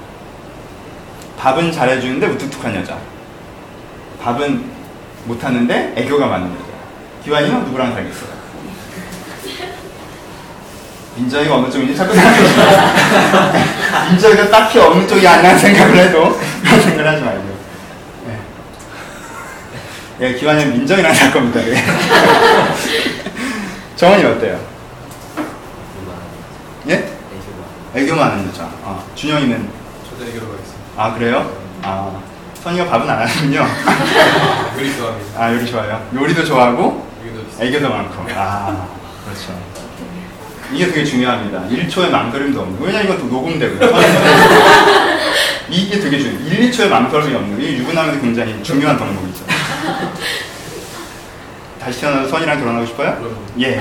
[1.39, 2.99] 밥은 잘해주는데 무뚝뚝한 여자.
[4.21, 4.65] 밥은
[5.25, 6.63] 못하는데 애교가 많은 여자.
[7.25, 8.42] 기환이는 누구랑 살겠어요?
[11.17, 13.53] 민정이가 어느 쪽인지 자꾸 생각해보시면
[14.11, 17.57] 민정이가 딱히 어느 쪽이 아니라는 생각을 해도 그런 생각을 하지 말고
[18.27, 18.39] 네.
[20.21, 21.75] 예, 기환이는 민정이랑 살 겁니다 예.
[23.97, 24.59] 정원이 어때요?
[26.89, 27.09] 예?
[27.95, 29.69] 애교 많은 여자 아, 준영이는
[30.11, 30.83] 저도 애교로 가겠습니다.
[30.97, 31.53] 아 그래요?
[31.83, 32.11] 아
[32.63, 33.61] 선이가 밥은 안 하는군요
[34.79, 35.41] 요리 좋아합니다.
[35.41, 37.69] 아 요리 좋아요 요리도 좋아하고 애교도 있어요.
[37.69, 38.27] 애교도 많고.
[38.35, 38.87] 아,
[39.25, 39.72] 그렇죠.
[40.73, 41.65] 이게 되게 중요합니다.
[41.71, 42.79] 1초의 망설임도 없는.
[42.81, 43.91] 왜냐면 이것도 녹음되고요.
[45.69, 46.49] 이게 되게 중요해요.
[46.49, 47.61] 1, 2초의 망설임이 없는.
[47.61, 49.45] 이게 유부남에도 굉장히 중요한 덕목이죠.
[51.81, 53.35] 다시 태어나서 선이랑 결혼하고 싶어요?
[53.61, 53.81] 예.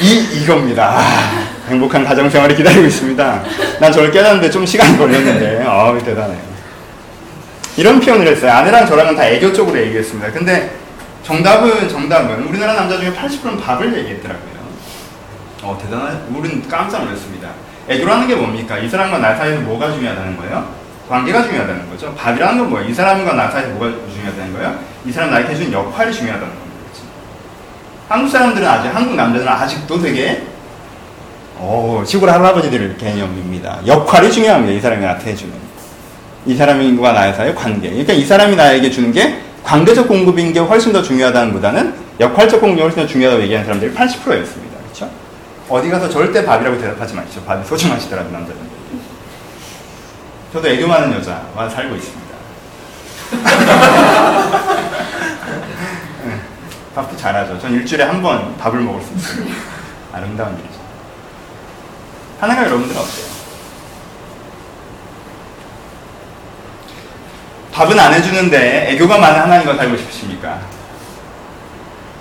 [0.00, 0.98] 이, 이겁니다.
[0.98, 3.42] 아, 행복한 가정생활이 기다리고 있습니다.
[3.80, 6.48] 난 저를 깨닫는데 좀 시간이 걸렸는데, 어우, 대단해요.
[7.76, 8.52] 이런 표현을 했어요.
[8.52, 10.32] 아내랑 저랑은 다 애교 쪽으로 얘기했습니다.
[10.32, 10.72] 근데
[11.28, 14.58] 정답은, 정답은 우리나라 남자 중에 80%는 밥을 얘기했더라고요.
[15.62, 17.50] 어, 대단한, 우리는 깜짝 놀랐습니다.
[17.86, 18.78] 애교라는 게 뭡니까?
[18.78, 20.66] 이 사람과 나 사이에서 뭐가 중요하다는 거예요?
[21.06, 22.14] 관계가 중요하다는 거죠.
[22.14, 22.88] 밥이라는 건 뭐예요?
[22.88, 24.78] 이 사람과 나 사이에서 뭐가 중요하다는 거예요?
[25.04, 26.76] 이 사람 나에게 해준 역할이 중요하다는 겁니다.
[26.82, 27.06] 그렇죠?
[28.08, 30.46] 한국 사람들은 아직, 한국 남자들은 아직도 되게,
[31.56, 33.80] 어, 시골 할아버지들 개념입니다.
[33.86, 34.72] 역할이 중요합니다.
[34.72, 35.52] 이 사람이 나한테 해주는.
[36.46, 37.90] 이 사람과 나의 사이의 관계.
[37.90, 42.80] 그러니까 이 사람이 나에게 주는 게 관계적 공급인 게 훨씬 더 중요하다는 보다는 역할적 공급이
[42.80, 44.78] 훨씬 더 중요하다고 얘기하는 사람들이 80%였습니다.
[44.82, 45.10] 그렇죠?
[45.68, 47.42] 어디 가서 절대 밥이라고 대답하지 마시죠.
[47.44, 48.66] 밥이 소중하시더라도 남자분들.
[50.54, 52.28] 저도 애교 많은 여자와 살고 있습니다.
[56.24, 56.40] 네,
[56.94, 57.60] 밥도 잘하죠.
[57.60, 59.44] 전 일주일에 한 번 밥을 먹을 수 있어요.
[60.14, 60.78] 아름다운 일이죠.
[62.40, 63.37] 하나가 여러분들 어때요?
[67.78, 70.58] 밥은 안 해주는데 애교가 많은 하나님과 살고 싶으십니까?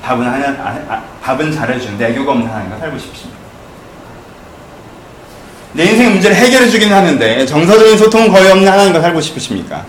[0.04, 3.39] 밥은 하나, 아, 아, 밥은 잘해주는데 애교가 없는 하나님과 살고 싶으십니까?
[5.74, 9.84] 내 인생 문제를 해결해 주긴 하는데 정서적인 소통은 거의 없는 하나님과 살고 싶으십니까?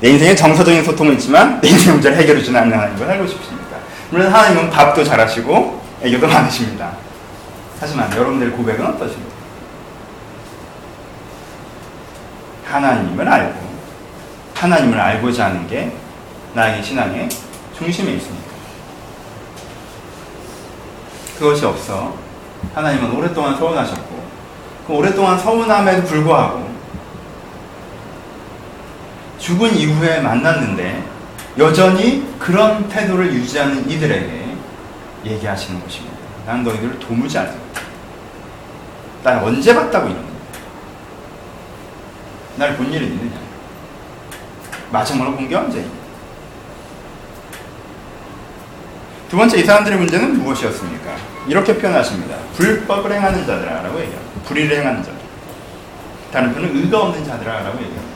[0.00, 3.76] 내 인생에 정서적인 소통은 있지만 내 인생 문제를 해결해 주는 않는 하나님과 살고 싶으십니까?
[4.10, 6.90] 물론 하나님은 밥도 잘하시고 애교도 많으십니다.
[7.78, 9.34] 하지만 여러분들의 고백은 어떠십니까?
[12.64, 13.63] 하나님을 알고
[14.54, 15.92] 하나님을 알고자 하는 게
[16.54, 17.28] 나의 신앙의
[17.76, 18.44] 중심에 있습니다.
[21.38, 22.14] 그것이 없어
[22.74, 24.24] 하나님은 오랫동안 서운하셨고
[24.86, 26.72] 그 오랫동안 서운함에도 불구하고
[29.38, 31.04] 죽은 이후에 만났는데
[31.58, 34.56] 여전히 그런 태도를 유지하는 이들에게
[35.24, 36.16] 얘기하시는 것입니다.
[36.46, 37.80] 난 너희들을 도무지 알지 못해.
[39.22, 40.34] 날 언제 봤다고 이러는 거야.
[42.56, 43.43] 날본 일이 있느냐.
[44.94, 45.84] 마지막으로 언제냐.
[49.28, 51.16] 두 번째 이 사람들의 문제는 무엇이었습니까?
[51.48, 52.36] 이렇게 표현하십니다.
[52.56, 54.40] 불법을 행하는 자들아라고 얘기합니다.
[54.46, 55.18] 불의를 행하는 자들.
[56.32, 58.14] 다른 표현은 의가 없는 자들아라고 얘기합니다.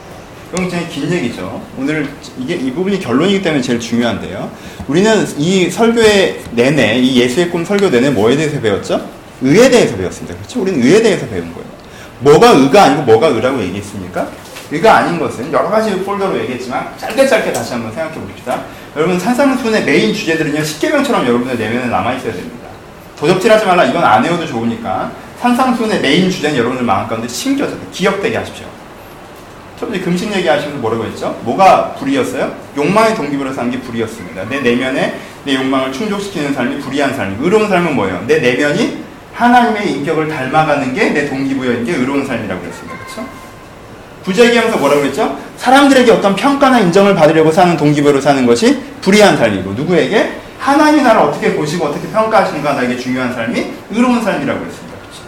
[0.54, 1.60] 굉장히 긴 얘기죠.
[1.76, 4.50] 오늘 이게 이 부분이 결론이기 때문에 제일 중요한데요.
[4.86, 9.04] 우리는 이 설교의 내내, 이 예수의 꿈 설교 내내 뭐에 대해서 배웠죠?
[9.42, 10.36] 의에 대해서 배웠습니다.
[10.36, 10.62] 그렇죠?
[10.62, 11.68] 우리는 의에 대해서 배운 거예요.
[12.20, 14.28] 뭐가 의가 아니고 뭐가 의라고 얘기했습니까?
[14.70, 18.62] 의가 아닌 것은 여러 가지 폴더로 얘기했지만 짧게 짧게 다시 한번 생각해 봅시다.
[18.96, 22.68] 여러분 산상수훈의 메인 주제들은요 십계명처럼 여러분의 내면에 남아 있어야 됩니다.
[23.18, 28.66] 도적질하지 말라 이건 안 해도 좋으니까 산상수훈의 메인 주제는 여러분들 마음 가운데 심겨져 기억되게 하십시오.
[29.78, 31.38] 첫 번째 금식 얘기하시면서 뭐라고 했죠?
[31.44, 32.52] 뭐가 불의였어요?
[32.76, 34.48] 욕망의 동기부여로 사는 게 불의였습니다.
[34.48, 37.38] 내 내면에 내 욕망을 충족시키는 삶이 불의한 삶.
[37.40, 38.24] 의로운 삶은 뭐예요?
[38.26, 39.04] 내 내면이
[39.34, 42.97] 하나님의 인격을 닮아가는 게 내 동기부여인 게 의로운 삶이라고 그랬습니다.
[44.28, 45.38] 부재기하면서 뭐라고 그랬죠?
[45.56, 51.54] 사람들에게 어떤 평가나 인정을 받으려고 사는 동기부여로 사는 것이 불이한 삶이고 누구에게 하나님이 나를 어떻게
[51.54, 54.98] 보시고 어떻게 평가하시는가 나에게 중요한 삶이 의로운 삶이라고 그랬습니다.
[54.98, 55.22] 그렇죠?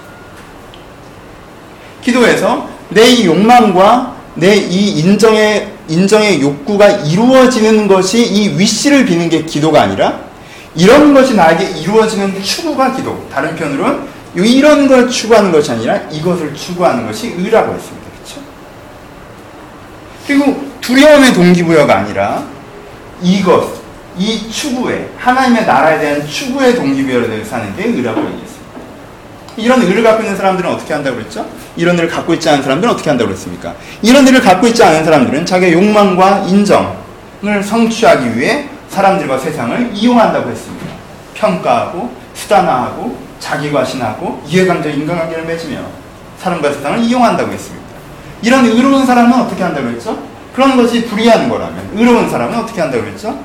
[2.03, 9.45] 기도에서 내 이 욕망과 내 이 인정의 인정의 욕구가 이루어지는 것이 이 위시를 비는 게
[9.45, 10.21] 기도가 아니라
[10.77, 13.27] 이런 것이 나에게 이루어지는 추구가 기도.
[13.33, 14.01] 다른 편으로는
[14.35, 18.00] 이런 걸 추구하는 것이 아니라 이것을 추구하는 것이 의라고 했습니다.
[20.31, 22.45] 그리고 두려움의 동기부여가 아니라
[23.21, 23.69] 이것,
[24.17, 28.71] 이 추구에 하나님의 나라에 대한 추구의 동기부여를 사는 게 의라고 얘기했습니다.
[29.57, 31.45] 이런 의를 갖고 있는 사람들은 어떻게 한다고 그랬죠?
[31.75, 33.75] 이런 의를 갖고 있지 않은 사람들은 어떻게 한다고 그랬습니까?
[34.03, 40.87] 이런 의를 갖고 있지 않은 사람들은 자기의 욕망과 인정을 성취하기 위해 사람들과 세상을 이용한다고 했습니다.
[41.35, 45.81] 평가하고 수단화하고 자기과신하고 이해관계 인간관계를 맺으며
[46.39, 47.80] 사람과 세상을 이용한다고 했습니다.
[48.43, 50.19] 이런 의로운 사람은 어떻게 한다고 했죠?
[50.55, 53.39] 그런 것이 불이한 거라면 의로운 사람은 어떻게 한다고 했죠?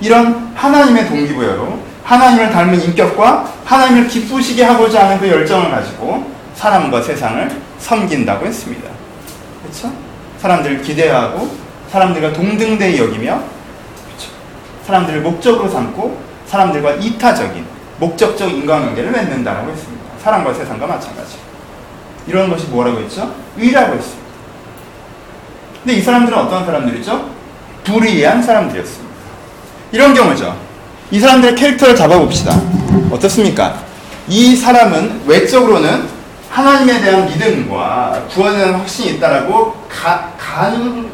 [0.00, 7.50] 이런 하나님의 동기부여로 하나님을 닮은 인격과 하나님을 기쁘시게 하고자 하는 그 열정을 가지고 사람과 세상을
[7.78, 8.88] 섬긴다고 했습니다.
[9.62, 9.92] 그렇죠?
[10.38, 11.50] 사람들을 기대하고
[11.90, 13.40] 사람들과 동등대히 여기며
[14.06, 14.30] 그렇죠?
[14.86, 17.64] 사람들을 목적으로 삼고 사람들과 이타적인
[17.98, 20.04] 목적적 인간관계를 맺는다라고 했습니다.
[20.22, 21.36] 사람과 세상과 마찬가지.
[22.26, 23.32] 이런 것이 뭐라고 했죠?
[23.56, 24.19] 의라고 했습니다.
[25.82, 27.30] 근데 이 사람들은 어떤 사람들이죠?
[27.84, 29.14] 불의한 사람들이었습니다.
[29.92, 30.56] 이런 경우죠.
[31.10, 32.60] 이 사람들의 캐릭터를 잡아봅시다.
[33.10, 33.80] 어떻습니까?
[34.28, 36.04] 이 사람은 외적으로는
[36.50, 41.08] 하나님에 대한 믿음과 구원에 대한 확신이 있다라고 가, 간,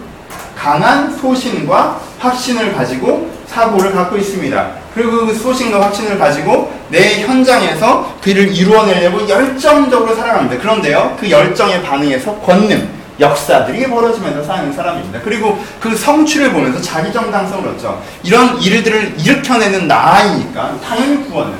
[0.57, 4.71] 강한 소신과 확신을 가지고 사고를 갖고 있습니다.
[4.95, 10.61] 그리고 그 소신과 확신을 가지고 내 현장에서 그를 이루어내려고 열정적으로 살아갑니다.
[10.61, 15.21] 그런데요, 그 열정에 반응해서 권능, 역사들이 벌어지면서 사는 사람입니다.
[15.23, 18.03] 그리고 그 성취를 보면서 자기 정당성을 얻죠.
[18.23, 21.55] 이런 일들을 일으켜내는 나이니까 당연히 구원은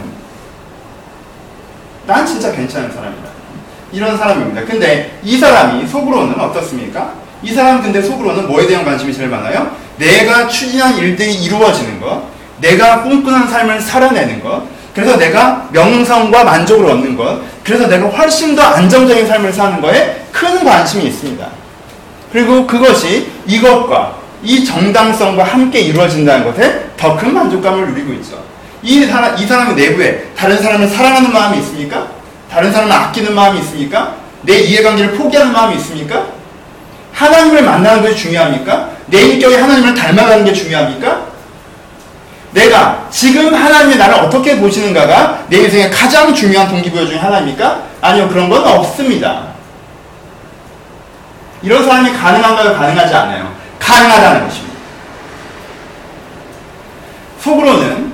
[2.07, 3.29] 난 진짜 괜찮은 사람이다.
[3.93, 4.65] 이런 사람입니다.
[4.65, 7.15] 근데 이 사람이 속으로는 어떻습니까?
[7.43, 9.71] 이 사람 근데 속으로는 뭐에 대한 관심이 제일 많아요?
[9.99, 12.23] 내가 추진한 일들이 이루어지는 것,
[12.61, 14.63] 내가 꿈꾸는 삶을 살아내는 것,
[14.97, 20.65] 그래서 내가 명성과 만족을 얻는 것, 그래서 내가 훨씬 더 안정적인 삶을 사는 거에 큰
[20.65, 21.47] 관심이 있습니다.
[22.33, 28.43] 그리고 그것이 이것과 이 정당성과 함께 이루어진다는 것에 더 큰 만족감을 누리고 있죠.
[28.83, 32.07] 이 사람, 이 사람의 내부에 다른 사람을 사랑하는 마음이 있습니까?
[32.51, 34.15] 다른 사람을 아끼는 마음이 있습니까?
[34.43, 36.25] 내 이해관계를 포기하는 마음이 있습니까?
[37.13, 38.93] 하나님을 만나는 것이 중요합니까?
[39.09, 41.26] 내 인격이 하나님을 닮아가는 게 중요합니까?
[42.57, 47.83] 내가 지금 하나님이 나를 어떻게 보시는가가 내 인생의 가장 중요한 동기부여 중에 하나입니까?
[48.01, 49.49] 아니요, 그런 건 없습니다.
[51.61, 52.75] 이런 사람이 가능한가요?
[52.75, 53.53] 가능하지 않아요.
[53.79, 54.75] 가능하다는 것입니다.
[57.43, 58.13] 속으로는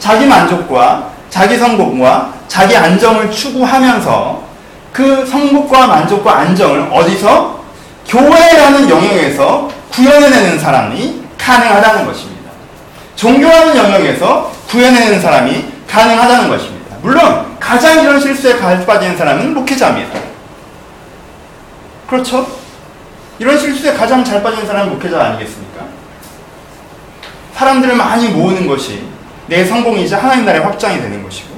[0.00, 4.42] 자기 만족과 자기 성공과 자기 안정을 추구하면서
[4.92, 7.60] 그 성공과 만족과 안정을 어디서
[8.08, 12.35] 교회라는 영역에서 구현해내는 사람이 가능하다는 것입니다.
[13.16, 16.96] 종교하는 영역에서 구현해내는 사람이 가능하다는 것입니다.
[17.02, 20.20] 물론 가장 이런 실수에 빠지는 사람은 목회자입니다.
[22.06, 22.46] 그렇죠?
[23.38, 25.84] 이런 실수에 가장 잘 빠지는 사람은 목회자 아니겠습니까?
[27.54, 29.04] 사람들을 많이 모으는 것이
[29.46, 31.56] 내 성공이자 하나님 나라의 확장이 되는 것이고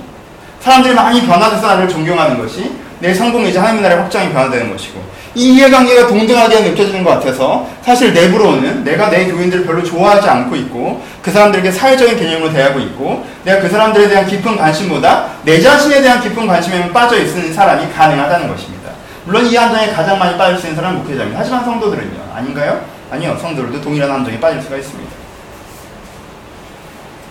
[0.60, 5.02] 사람들이 많이 변화돼서 나를 존경하는 것이 내 성공이자 하나님 나라의 확장이 변화되는 것이고
[5.38, 11.00] 이 이해관계가 동등하게 느껴지는 것 같아서 사실 내부로는 내가 내 교인들을 별로 좋아하지 않고 있고
[11.22, 16.20] 그 사람들에게 사회적인 개념으로 대하고 있고 내가 그 사람들에 대한 깊은 관심보다 내 자신에 대한
[16.20, 18.90] 깊은 관심에만 빠져 있는 사람이 가능하다는 것입니다.
[19.24, 21.38] 물론 이 함정에 가장 많이 빠질 수 있는 사람은 목회자입니다.
[21.38, 22.32] 하지만 성도들은요?
[22.34, 22.80] 아닌가요?
[23.12, 23.38] 아니요.
[23.40, 25.10] 성도들도 동일한 함정에 빠질 수가 있습니다.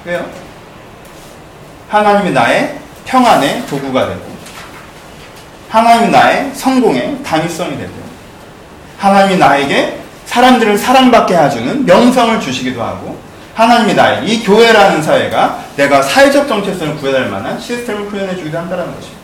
[0.06, 0.26] 왜요?
[1.89, 4.37] 하나님이 나의 평안의 도구가 되고
[5.69, 7.91] 하나님이 나의 성공의 당위성이 되고
[8.97, 13.17] 하나님이 나에게 사람들을 사랑받게 해주는 명성을 주시기도 하고
[13.56, 19.17] 하나님이 나의 이 교회라는 사회가 내가 사회적 정체성을 구현할 만한 시스템을 구현해 주기도 한다는 것입니다.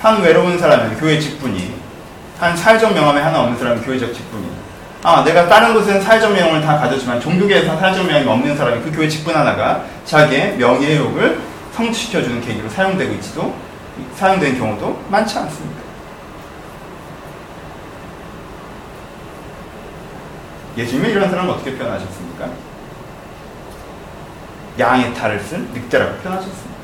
[0.00, 1.74] 한 외로운 사람은 교회 직분이
[2.38, 4.48] 한 사회적 명함에 하나 없는 사람은 교회적 직분이
[5.02, 9.08] 아 내가 다른 곳에는 사회적 명함을 다 가졌지만 종교계에서 사회적 명함이 없는 사람이 그 교회
[9.08, 11.40] 직분 하나가 자기의 명예욕을
[11.76, 13.54] 성취시켜주는 계기로 사용되고 있지도
[14.16, 15.82] 사용되는 경우도 많지 않습니다.
[20.76, 22.48] 예수님은 이런 사람을 어떻게 표현하셨습니까?
[24.78, 26.74] 양의 탈을 쓴 늑대라고 표현하셨습니다.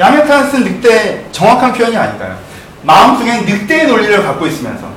[0.00, 2.36] 양의 탈을 쓴 늑대 정확한 표현이 아닐까요?
[2.82, 4.90] 마음속에 늑대의 논리를 갖고 있으면서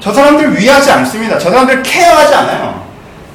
[0.00, 1.38] 저 사람들 위하지 않습니다.
[1.38, 2.88] 저 사람들 케어하지 않아요.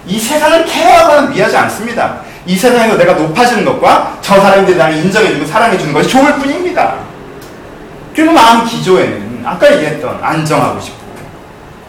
[0.05, 2.21] 이 세상을 케어하거나 위하지 않습니다.
[2.45, 6.95] 이 세상에서 내가 높아지는 것과 저 사람들이 나를 인정해주고 사랑해주는 것이 좋을 뿐입니다.
[8.13, 11.03] 그리고 마음 기조에는 아까 얘기했던 안정하고 싶고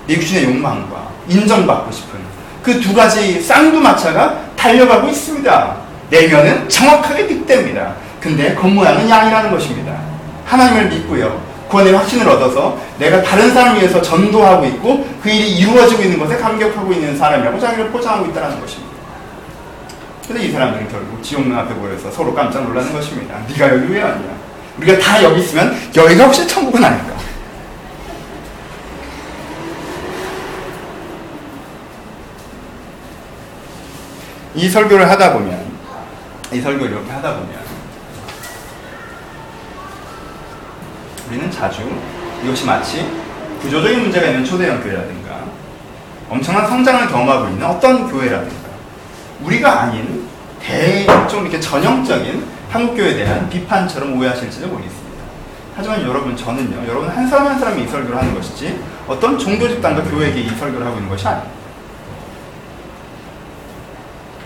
[0.06, 2.24] 내 육신의 욕망과 인정받고 싶은
[2.62, 5.76] 그 두 가지 쌍두마차가 달려가고 있습니다.
[6.08, 7.94] 내면은 정확하게 늑대입니다.
[8.20, 9.94] 근데 겉모양은 양이라는 것입니다.
[10.46, 11.42] 하나님을 믿고요.
[11.68, 16.92] 구원의 확신을 얻어서 내가 다른 사람을 위해서 전도하고 있고 그 일이 이루어지고 있는 것에 감격하고
[16.92, 18.83] 있는 사람이라고 자기를 포장하고 있다는 것입니다.
[20.26, 23.38] 근데 이 사람들은 결국 지옥문 앞에 모여서 서로 깜짝 놀라는 것입니다.
[23.48, 24.34] 네가 여기 왜 왔냐?
[24.78, 27.14] 우리가 다 여기 있으면 여기가 혹시 천국은 아닐까?
[34.54, 35.64] 이 설교를 하다 보면
[36.52, 37.64] 이 설교를 이렇게 하다 보면
[41.28, 41.82] 우리는 자주
[42.42, 43.06] 이것이 마치
[43.60, 45.44] 구조적인 문제가 있는 초대형 교회라든가
[46.30, 48.63] 엄청난 성장을 경험하고 있는 어떤 교회라든가
[49.42, 50.26] 우리가 아닌
[50.60, 55.04] 대좀 이렇게 전형적인 한국 교회에 대한 비판처럼 오해하실지도 모르겠습니다.
[55.76, 60.02] 하지만 여러분 저는요, 여러분 한 사람 한 사람이 이 설교를 하는 것이지 어떤 종교 집단과
[60.04, 61.52] 교회에게 이 설교를 하고 있는 것이 아닙니다.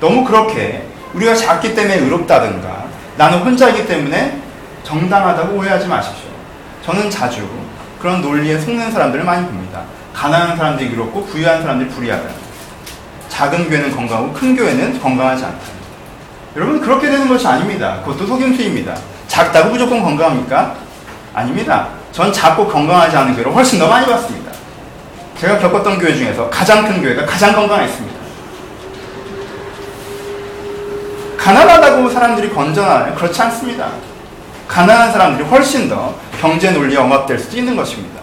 [0.00, 4.40] 너무 그렇게 우리가 작기 때문에 의롭다든가 나는 혼자이기 때문에
[4.84, 6.28] 정당하다고 오해하지 마십시오.
[6.84, 7.48] 저는 자주
[8.00, 9.82] 그런 논리에 속는 사람들을 많이 봅니다.
[10.14, 12.47] 가난한 사람들이 의롭고 부유한 사람들이 불의하다.
[13.28, 15.58] 작은 교회는 건강하고 큰 교회는 건강하지 않다.
[16.56, 18.00] 여러분 그렇게 되는 것이 아닙니다.
[18.04, 18.96] 그것도 속임수입니다.
[19.28, 20.76] 작다고 무조건 건강합니까?
[21.34, 21.88] 아닙니다.
[22.10, 24.50] 전 작고 건강하지 않은 교회를 훨씬 더 많이 봤습니다.
[25.38, 28.18] 제가 겪었던 교회 중에서 가장 큰 교회가 가장 건강했습니다.
[31.36, 33.14] 가난하다고 사람들이 건전하나요?
[33.14, 33.92] 그렇지 않습니다.
[34.66, 38.20] 가난한 사람들이 훨씬 더 경제 논리에 억압될 수도 있는 것입니다.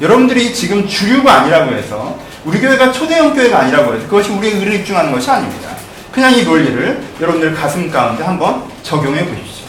[0.00, 5.10] 여러분들이 지금 주류가 아니라고 해서 우리 교회가 초대형 교회가 아니라고 해서 그것이 우리의 의를 입증하는
[5.10, 5.70] 것이 아닙니다.
[6.12, 9.66] 그냥 이 논리를 여러분들 가슴 가운데 한번 적용해 보십시오.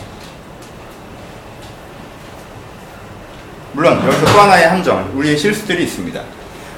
[3.74, 6.22] 물론 여기서 또 하나의 함정, 우리의 실수들이 있습니다.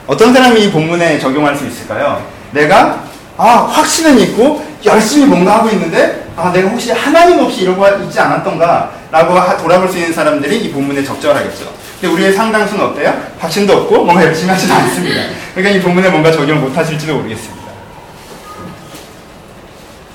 [0.08, 2.26] 어떤 사람이 이 본문에 적용할 수 있을까요?
[2.52, 3.04] 내가
[3.38, 8.92] 아 확신은 있고 열심히 뭔가 하고 있는데 아 내가 혹시 하나님 없이 이러고 있지 않았던가
[9.12, 11.72] 라고 하- 돌아볼 수 있는 사람들이 이 본문에 적절하겠죠.
[12.00, 13.22] 근데 우리의 상당수는 어때요?
[13.40, 15.22] 확신도 없고 뭔가 열심히 하지는 않습니다.
[15.54, 17.70] 그러니까 이 본문에 뭔가 적용을 못 하실지도 모르겠습니다.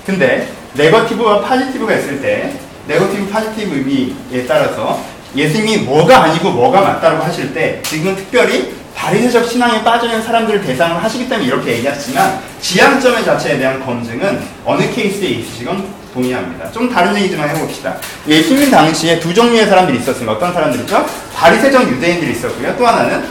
[0.05, 2.53] 근데 네거티브와 파지티브가 있을 때
[2.87, 4.99] negative positive 의미에 따라서
[5.35, 11.27] 예수님이 뭐가 아니고 뭐가 맞다고 하실 때 지금은 특별히 바리새적 신앙에 빠져있는 사람들을 대상으로 하시기
[11.27, 15.85] 때문에 이렇게 얘기하시지만 지향점 의 자체에 대한 검증은 어느 케이스에 있으시건
[16.25, 16.71] 동의합니다.
[16.71, 17.97] 좀 다른 얘기 좀 해봅시다.
[18.27, 20.31] 예수님 당시에 두 종류의 사람들이 있었습니다.
[20.31, 21.05] 어떤 사람들이죠?
[21.35, 22.75] 바리새적 유대인들이 있었고요.
[22.77, 23.23] 또 하나는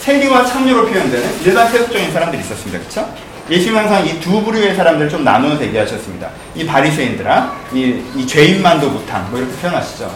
[0.00, 2.78] 세리와 창녀로 표현되는 일반 세속적인 사람들이 있었습니다.
[2.80, 3.08] 그렇죠?
[3.48, 6.28] 예수님 항상 이 두 부류의 사람들을 좀 나누어서 얘기하셨습니다.
[6.54, 10.12] 이 바리새인들아, 이, 이 죄인만도 못한 뭐 이렇게 표현하시죠.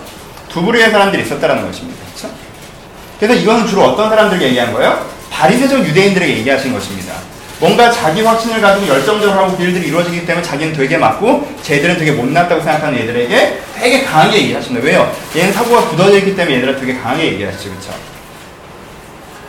[0.48, 2.00] 두 부류의 사람들이 있었다라는 것입니다.
[2.07, 2.35] 그렇죠?
[3.20, 5.07] 그래서 이거는 주로 어떤 사람들에게 얘기한 거예요?
[5.31, 7.12] 바리새적 유대인들에게 얘기하신 것입니다.
[7.60, 12.62] 뭔가 자기 확신을 가지고 열정적으로 하고 일들이 이루어지기 때문에 자기는 되게 맞고 쟤들은 되게 못났다고
[12.62, 14.86] 생각하는 얘들에게 되게 강하게 얘기하십니다.
[14.86, 15.12] 왜요?
[15.34, 17.70] 얘는 사고가 굳어져 있기 때문에 얘들아 되게 강하게 얘기하시죠.
[17.70, 17.92] 그렇죠?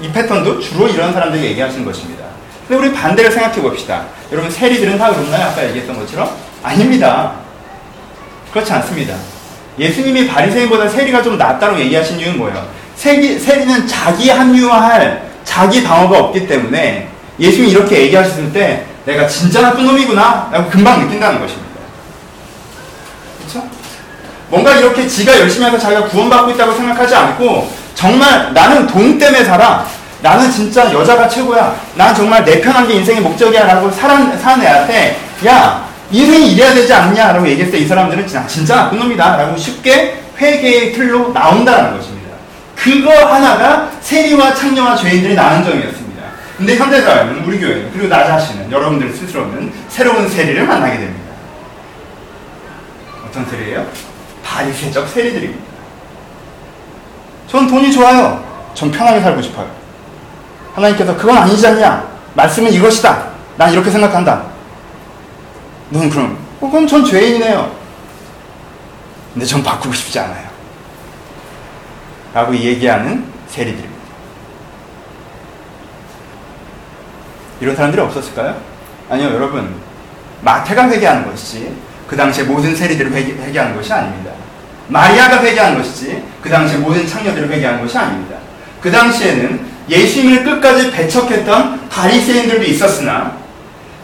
[0.01, 2.25] 이 패턴도 주로 이런 사람들에게 얘기하시는 것입니다.
[2.67, 4.05] 근데 우리 반대를 생각해 봅시다.
[4.31, 5.47] 여러분 세리들은 다 그렇나요?
[5.47, 6.29] 아까 얘기했던 것처럼?
[6.63, 7.33] 아닙니다.
[8.51, 9.15] 그렇지 않습니다.
[9.77, 12.67] 예수님이 바리새인보다 세리가 좀 낫다고 얘기하신 이유는 뭐예요?
[12.95, 17.07] 세리, 세리는 자기 합리화할 자기 방어가 없기 때문에
[17.39, 21.69] 예수님이 이렇게 얘기하셨을 때 내가 진짜 나쁜 놈이구나 라고 금방 느낀다는 것입니다.
[23.39, 23.67] 그렇죠?
[24.49, 29.85] 뭔가 이렇게 지가 열심히 해서 자기가 구원받고 있다고 생각하지 않고 정말 나는 돈 때문에 살아.
[30.21, 31.75] 나는 진짜 여자가 최고야.
[31.95, 33.65] 난 정말 내 편한 게 인생의 목적이야.
[33.65, 37.31] 라고 사는, 사는 애한테 야 인생이 이래야 되지 않냐?
[37.33, 39.37] 라고 얘기했을 때 이 사람들은 진짜, 나쁜 놈이다.
[39.37, 42.29] 라고 쉽게 회개의 틀로 나온다는 것입니다.
[42.75, 45.98] 그거 하나가 세리와 창녀와 죄인들이 나는 점이었습니다.
[46.59, 51.31] 근데 현대사회는 우리 교회 그리고 나 자신은 여러분들 스스로는 새로운 세리를 만나게 됩니다.
[53.25, 53.87] 어떤 세리예요?
[54.43, 55.63] 바리새적 세리들입니다.
[57.47, 58.43] 전 돈이 좋아요.
[58.73, 59.71] 전 편하게 살고 싶어요.
[60.75, 62.05] 하나님께서 그건 아니지 않냐?
[62.33, 63.29] 말씀은 이것이다.
[63.55, 64.43] 난 이렇게 생각한다.
[65.91, 67.73] 너는 그럼, 어, 그럼 전 죄인이네요.
[69.33, 70.49] 근데 전 바꾸고 싶지 않아요.
[72.33, 73.98] 라고 얘기하는 세리들입니다.
[77.61, 78.55] 이런 사람들이 없었을까요?
[79.09, 79.75] 아니요, 여러분.
[80.41, 81.73] 마태가 회개하는 것이지,
[82.07, 84.31] 그 당시에 모든 세리들을 회개, 회개하는 것이 아닙니다.
[84.87, 88.37] 마리아가 회개한 것이지, 그 당시에 모든 창녀들을 회개한 것이 아닙니다.
[88.81, 93.37] 그 당시에는 예수님을 끝까지 배척했던 바리새인들도 있었으나,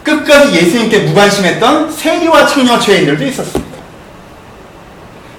[0.02, 3.76] 끝까지 예수님께 무관심했던 세리와 창녀 죄인들도 있었습니다.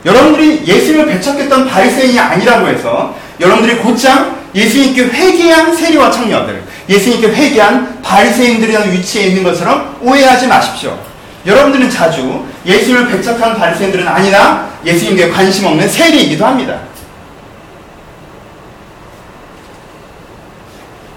[0.05, 8.93] 여러분들이 예수님을 배척했던 바리새인이 아니라고 해서 여러분들이 곧장 예수님께 회개한 세리와 창녀들, 예수님께 회개한 바리새인들이라는
[8.93, 10.97] 위치에 있는 것처럼 오해하지 마십시오.
[11.45, 16.79] 여러분들은 자주 예수님을 배척한 바리새인들은 아니라 예수님께 관심 없는 세리이기도 합니다.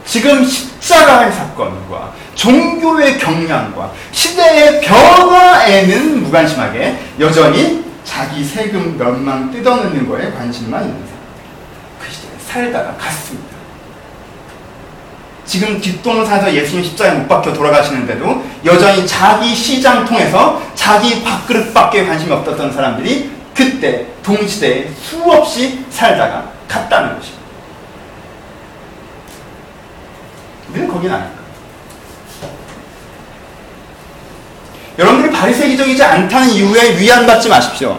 [0.06, 10.82] 지금 십자가의 사건과 종교의 경향과 시대의 변화에는 무관심하게 여전히 자기 세금 몇만 뜯어내는 거에 관심만
[10.82, 11.20] 있는 사람.
[12.00, 13.49] 그 시대에 살다가 갔습니다.
[15.50, 22.72] 지금 뒷동산에서 예수님 십자가에 못 박혀 돌아가시는데도 여전히 자기 시장 통해서 자기 밥그릇밖에 관심이 없었던
[22.72, 27.40] 사람들이 그때 동시대에 수없이 살다가 갔다는 것입니다.
[30.70, 31.40] 우리는 거긴 아닐까.
[35.00, 37.98] 여러분들이 바리새기적이지 않다는 이유에 위안받지 마십시오.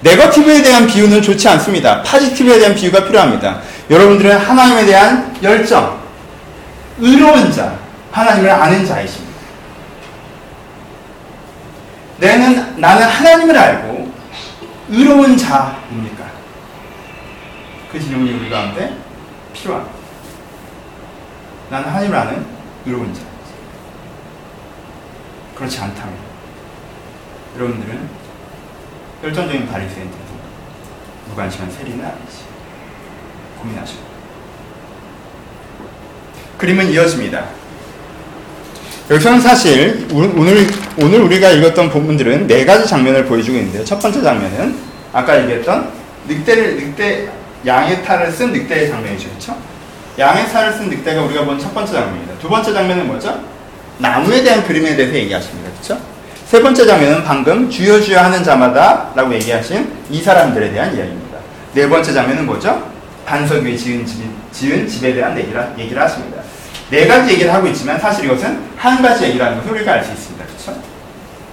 [0.00, 2.02] 네거티브에 대한 비유는 좋지 않습니다.
[2.02, 3.60] 파지티브에 대한 비유가 필요합니다.
[3.88, 5.99] 여러분들은 하나님에 대한 열정,
[7.00, 7.78] 의로운 자,
[8.12, 9.40] 하나님을 아는 자이십니다.
[12.18, 14.12] 내는, 나는 하나님을 알고
[14.88, 16.30] 의로운 자입니까?
[17.90, 18.96] 그 질문이 우리 가운데
[19.52, 19.98] 필요합니다.
[21.70, 22.46] 나는 하나님을 아는
[22.84, 23.22] 의로운 자.
[25.54, 26.14] 그렇지 않다면
[27.56, 28.08] 여러분들은
[29.22, 30.30] 열정적인 바리새인들도
[31.28, 32.44] 무관심한 세리는 아니지.
[33.58, 34.09] 고민하시고.
[36.60, 37.42] 그림은 이어집니다.
[39.10, 40.68] 여기서는 사실 오늘
[41.00, 43.82] 오늘 우리가 읽었던 본문들은 네 가지 장면을 보여주고 있는데요.
[43.82, 44.76] 첫 번째 장면은
[45.10, 45.88] 아까 얘기했던
[46.28, 47.28] 늑대를 늑대
[47.66, 49.56] 양의 탈을 쓴 늑대의 장면이죠, 그렇죠?
[50.18, 52.34] 양의 탈을 쓴 늑대가 우리가 본 첫 번째 장면입니다.
[52.38, 53.40] 두 번째 장면은 뭐죠?
[53.96, 55.98] 나무에 대한 그림에 대해서 얘기하십니다, 그렇죠?
[56.46, 61.38] 세 번째 장면은 방금 주여 주여 하는 자마다라고 얘기하신 이 사람들에 대한 이야기입니다.
[61.72, 62.90] 네 번째 장면은 뭐죠?
[63.24, 64.18] 반석 위에 지은, 집,
[64.52, 66.39] 지은 집에 대한 얘기를, 얘기를 하십니다.
[66.90, 70.44] 네 가지 얘기를 하고 있지만 사실 이것은 한 가지 얘기라는 것을 우리가 알 수 있습니다.
[70.44, 70.80] 그렇죠?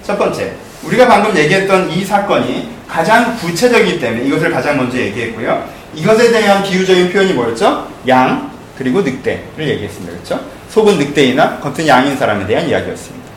[0.02, 5.64] 첫 번째, 우리가 방금 얘기했던 이 사건이 가장 구체적이기 때문에 이것을 가장 먼저 얘기했고요.
[5.94, 7.88] 이것에 대한 비유적인 표현이 뭐였죠?
[8.08, 10.12] 양, 그리고 늑대를 얘기했습니다.
[10.12, 10.44] 그렇죠?
[10.70, 13.28] 속은 늑대이나 겉은 양인 사람에 대한 이야기였습니다.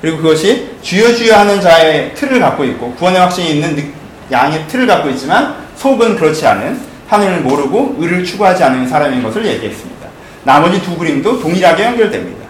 [0.00, 3.84] 그리고 그것이 주여 주여 하는 자의 틀을 갖고 있고 구원의 확신이 있는 늑,
[4.30, 10.01] 양의 틀을 갖고 있지만 속은 그렇지 않은 하늘을 모르고 의를 추구하지 않는 사람인 것을 얘기했습니다.
[10.44, 12.42] 나머지 두 그림도 동일하게 연결됩니다.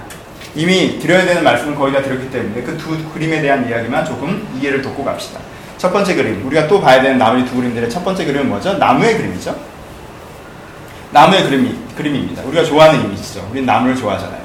[0.55, 4.83] 이미 드려야 되는 말씀을 거의 다 드렸기 때문에 그 두 그림에 대한 이야기만 조금 이해를
[4.83, 5.41] 돕고 갑시다.
[5.79, 8.75] 첫 번째 그림, 우리가 또 봐야 되는 나머지 두 그림들의 첫 번째 그림은 뭐죠?
[8.75, 9.57] 나무의 그림이죠.
[11.11, 12.43] 나무의 그림이, 그림입니다.
[12.45, 13.49] 우리가 좋아하는 이미지죠.
[13.51, 14.41] 우리는 나무를 좋아하잖아요.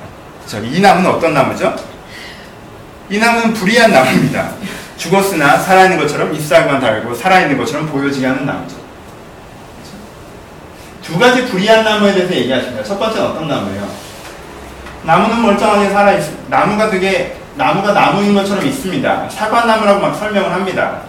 [0.45, 0.65] 그렇죠?
[0.65, 1.75] 이 나무는 어떤 나무죠?
[3.09, 4.51] 이 나무는 불이한 나무입니다.
[4.97, 8.76] 죽었으나 살아있는 것처럼 잎사귀만 달고 살아있는 것처럼 보여지게 하는 나무죠.
[11.08, 12.84] 두 가지 불이한 나무에 대해서 얘기하십니다.
[12.84, 13.88] 첫 번째는 어떤 나무예요?
[15.03, 16.58] 나무는 멀쩡하게 살아있습니다.
[16.58, 19.30] 나무가 되게, 나무가 나무인 것처럼 있습니다.
[19.30, 20.99] 사과나무라고 막 설명을 합니다.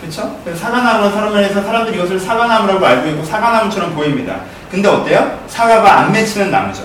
[0.00, 4.40] 그래서 사과나무로 설명해서 사람들이 이것을 사과나무라고 알고 있고 사과나무처럼 보입니다.
[4.72, 5.38] 근데 어때요?
[5.46, 6.82] 사과가 안 맺히는 나무죠.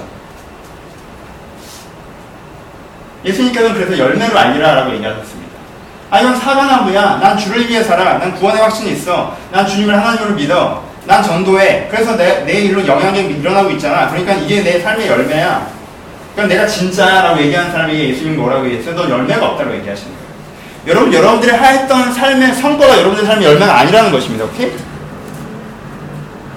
[3.26, 5.52] 예수님께서는 그래서 열매로 알리라 라고 얘기하셨습니다.
[6.12, 7.18] 아 이건 사과나무야.
[7.18, 8.20] 난 주를 위해 살아.
[8.20, 9.36] 난 구원의 확신이 있어.
[9.52, 10.91] 난 주님을 하나님으로 믿어.
[11.12, 11.90] 난 전도해.
[11.92, 14.08] 그래서 내, 내 일로 영향력이 일어나고 있잖아.
[14.08, 15.68] 그러니까 이게 내 삶의 열매야.
[16.34, 18.96] 그러니까 내가 진짜라고 얘기하는 사람에게 예수님 뭐라고 얘기했어요?
[18.96, 20.32] 너 열매가 없다고 얘기하시는 거예요.
[20.88, 24.46] 여러분, 여러분들이 했던 삶의 성과가 여러분들 삶의 열매가 아니라는 것입니다.
[24.46, 24.72] 오케이?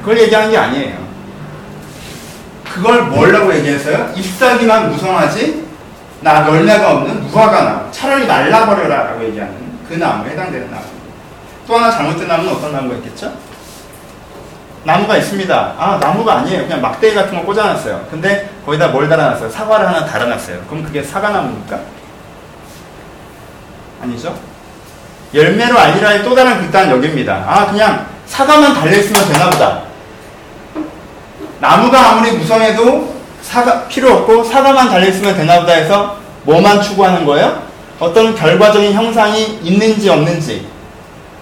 [0.02, 0.98] 그걸 얘기하는 게 아니에요.
[2.72, 4.12] 그걸 뭐라고 얘기했어요?
[4.14, 5.64] 잎사귀만 무성하지
[6.20, 7.90] 나 열매가 없는 무화과 나무.
[7.90, 9.52] 차라리 말라버려라 라고 얘기하는
[9.88, 10.84] 그 나무에 해당되는 나무.
[11.66, 13.32] 또 하나 잘못된 나무는 어떤 나무가 있겠죠?
[14.84, 15.74] 나무가 있습니다.
[15.78, 16.62] 아, 나무가 아니에요.
[16.62, 18.06] 그냥 막대기 같은 거 꽂아놨어요.
[18.10, 19.48] 근데 거기다 뭘 달아놨어요?
[19.50, 20.60] 사과를 하나 달아놨어요.
[20.68, 21.80] 그럼 그게 사과나무입니까?
[24.02, 24.38] 아니죠?
[25.32, 27.44] 열매로 아니라의 또 다른 극단 여기입니다.
[27.46, 29.82] 아, 그냥 사과만 달려있으면 되나 보다.
[31.60, 37.62] 나무가 아무리 무성해도 사과, 필요 없고 사과만 달려있으면 되나 보다 해서 뭐만 추구하는 거예요?
[37.98, 40.66] 어떤 결과적인 형상이 있는지 없는지,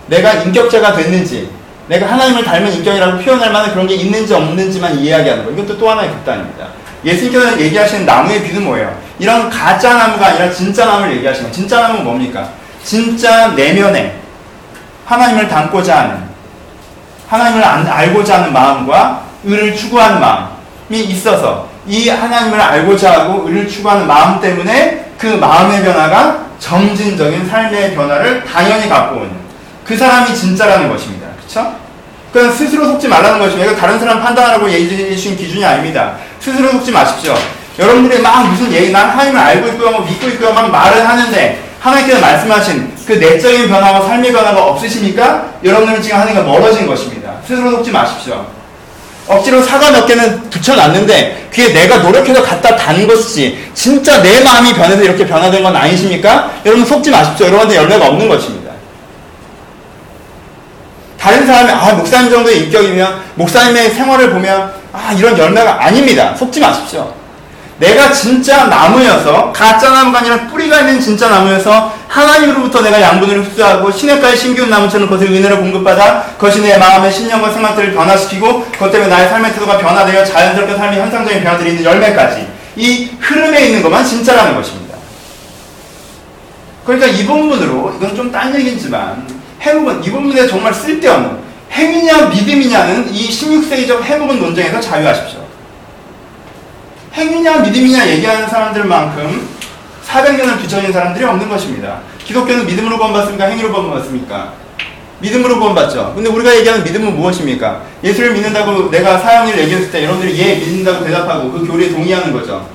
[0.07, 1.51] 내가 인격자가 됐는지,
[1.89, 5.51] 내가 하나님을 닮은 인격이라고 표현할 만한 그런 게 있는지 없는지만 이야기하는 거.
[5.51, 6.69] 이것도 또 하나의 극단입니다.
[7.05, 8.97] 예수님께서 얘기하시는 나무의 비는 뭐예요?
[9.19, 11.53] 이런 가짜 나무가 아니라 진짜 나무를 얘기하시는 거예요.
[11.53, 12.49] 진짜 나무는 뭡니까?
[12.85, 14.21] 진짜 내면에
[15.07, 16.23] 하나님을 닮고자 하는,
[17.29, 24.41] 하나님을 알고자 하는 마음과 의를 추구하는 마음이 있어서 이 하나님을 알고자 하고 의를 추구하는 마음
[24.41, 29.31] 때문에 그 마음의 변화가 점진적인 삶의 변화를 당연히 갖고 오는
[29.85, 31.22] 그 사람이 진짜라는 것입니다.
[31.53, 31.75] 그렇죠?
[32.33, 33.71] 그러니까 스스로 속지 말라는 것입니다.
[33.71, 36.15] 이거 다른 사람 판단하라고 얘기해 주신 기준이 아닙니다.
[36.41, 37.35] 스스로 속지 마십시오.
[37.79, 42.21] 여러분들이 막 무슨 얘기, 난 하나님을 알고 있고요, 뭐 믿고 있고요, 막 말을 하는데 하나님께서
[42.21, 45.47] 말씀하신 그 내적인 변화와 삶의 변화가 없으십니까?
[45.63, 47.33] 여러분들은 지금 하나님과 멀어진 것입니다.
[47.47, 48.47] 스스로 속지 마십시오.
[49.29, 55.03] 억지로 사과 몇 개는 붙여놨는데 그게 내가 노력해서 갖다 단 것이지 진짜 내 마음이 변해서
[55.03, 56.51] 이렇게 변화된 건 아니십니까?
[56.67, 57.47] 여러분 속지 마십시오.
[57.47, 58.62] 여러분한테 열매가 없는 것입니다.
[61.23, 66.35] 다른 사람이 아 목사님 정도의 인격이면 목사님의 생활을 보면 아 이런 열매가 아닙니다.
[66.35, 67.15] 속지 마십시오.
[67.79, 74.37] 내가 진짜 나무여서 가짜 나무가 아니라 뿌리가 있는 진짜 나무여서 하나님으로부터 내가 양분을 흡수하고 시냇가의
[74.37, 79.53] 신기운 나무처럼 그것을 은혜로 공급받아 그것이 내 마음의 신념과 생각들을 변화시키고 그것 때문에 나의 삶의
[79.53, 84.97] 태도가 변화되어 자연스럽게 삶의 현상적인 변화들이 있는 열매까지 이 흐름에 있는 것만 진짜라는 것입니다.
[86.85, 89.32] 그러니까 이 본문으로 이건 좀 딴 얘기지만
[89.63, 91.39] 해묵은 이 본문에 정말 쓸데없는
[91.71, 95.41] 행위냐 믿음이냐는 이 16세기적 해묵은 논쟁에서 자유하십시오.
[97.15, 99.49] 행위냐 믿음이냐 얘기하는 사람들만큼
[100.07, 102.01] 400년을 뒤처진 사람들이 없는 것입니다.
[102.25, 103.45] 기독교는 믿음으로 구원받습니까?
[103.47, 104.53] 행위로 구원받습니까?
[105.21, 106.13] 믿음으로 구원받죠.
[106.17, 107.83] 근데 우리가 얘기하는 믿음은 무엇입니까?
[108.03, 112.69] 예수를 믿는다고 내가 사형을 얘기했을 때 여러분들이 예 믿는다고 대답하고 그 교리에 동의하는 거죠.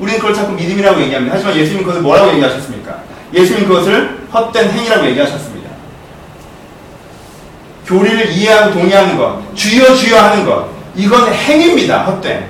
[0.00, 1.36] 우리는 그걸 자꾸 믿음이라고 얘기합니다.
[1.36, 2.98] 하지만 예수님 그것을 뭐라고 얘기하셨습니까?
[3.32, 5.51] 예수님 그것을 헛된 행위라고 얘기하셨습니다.
[7.86, 12.04] 교리를 이해하고 동의하는 것, 주여 주여 하는 것, 이건 행위입니다.
[12.04, 12.46] 헛된.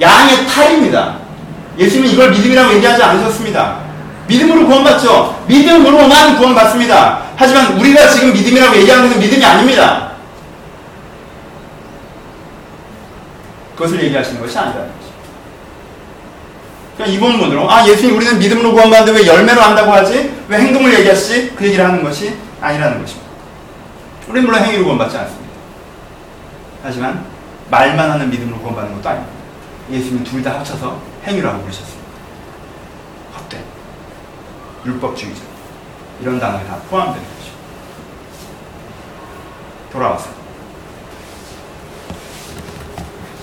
[0.00, 1.18] 양의 탈입니다.
[1.78, 3.78] 예수님은 이걸 믿음이라고 얘기하지 않으셨습니다.
[4.26, 5.44] 믿음으로 구원받죠.
[5.48, 7.22] 믿음으로만 구원받습니다.
[7.36, 10.12] 하지만 우리가 지금 믿음이라고 얘기하는 것은 믿음이 아닙니다.
[13.74, 15.08] 그것을 얘기하시는 것이 아니라는 거죠.
[16.96, 20.34] 그냥 이 본문으로 아 예수님 우리는 믿음으로 구원받는데 왜 열매로 한다고 하지?
[20.48, 21.52] 왜 행동을 얘기하시지?
[21.56, 23.27] 그 얘기를 하는 것이 아니라는 것입니다.
[24.28, 25.48] 우리는 물론 행위로 구원받지 않습니다.
[26.82, 27.24] 하지만
[27.70, 29.32] 말만 하는 믿음으로 구원받는 것도 아닙니다.
[29.90, 32.08] 예수님은 둘 다 합쳐서 행위라고 부르셨습니다.
[33.36, 33.64] 헛된,
[34.84, 35.42] 율법주의자
[36.20, 37.58] 이런 단어에 다 포함되는 것입니다.
[39.92, 40.30] 돌아와서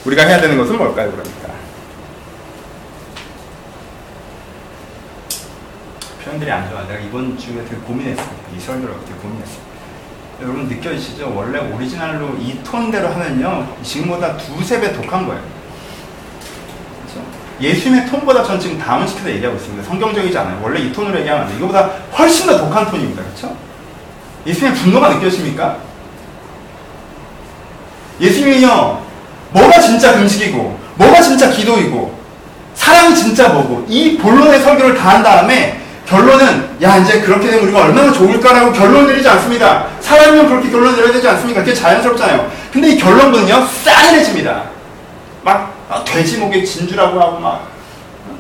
[0.06, 1.50] 우리가 해야 되는 것은 뭘까요, 그러니까?
[6.24, 6.84] 표현들이 안 좋아.
[6.84, 8.36] 내가 이번 주에 되게 고민했습니다.
[8.56, 9.75] 이 설교를 되게 고민했습니다.
[10.42, 11.34] 여러분 느껴지시죠?
[11.36, 15.42] 원래 오리지널로 이 톤대로 하면요, 지금보다 두세 배 독한 거예요.
[17.06, 17.26] 그렇죠?
[17.62, 19.84] 예수님의 톤보다 전 지금 다음을 시켜서 얘기하고 있습니다.
[19.88, 20.60] 성경적이지 않아요.
[20.62, 21.58] 원래 이 톤으로 얘기하면 안 돼요.
[21.60, 23.24] 이거보다 훨씬 더 독한 톤입니다.
[23.24, 23.56] 그렇죠?
[24.46, 25.78] 예수님의 분노가 느껴집니까?
[28.20, 29.06] 예수님이요,
[29.52, 32.14] 뭐가 진짜 금식이고, 뭐가 진짜 기도이고,
[32.74, 37.86] 사랑이 진짜 뭐고, 이 본론의 설교를 다 한 다음에 결론은, 야, 이제 그렇게 되면 우리가
[37.86, 39.88] 얼마나 좋을까라고 결론 내리지 않습니다.
[40.06, 41.62] 사람이면 그렇게 결론 내려야 되지 않습니까?
[41.62, 42.52] 그게 자연스럽잖아요.
[42.72, 44.70] 근데 이 결론부는요, 싸늘해집니다.
[45.44, 47.68] 막, 아, 돼지 목에 진주라고 하고 막,
[48.28, 48.38] 어?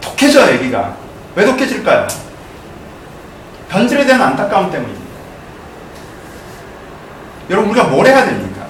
[0.00, 0.96] 독해져요, 얘기가.
[1.36, 2.08] 왜 독해질까요?
[3.68, 5.10] 변질에 대한 안타까움 때문입니다.
[7.50, 8.66] 여러분, 우리가 뭘 해야 됩니까?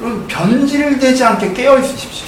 [0.00, 2.26] 여러분, 변질되지 않게 깨어 있으십시오.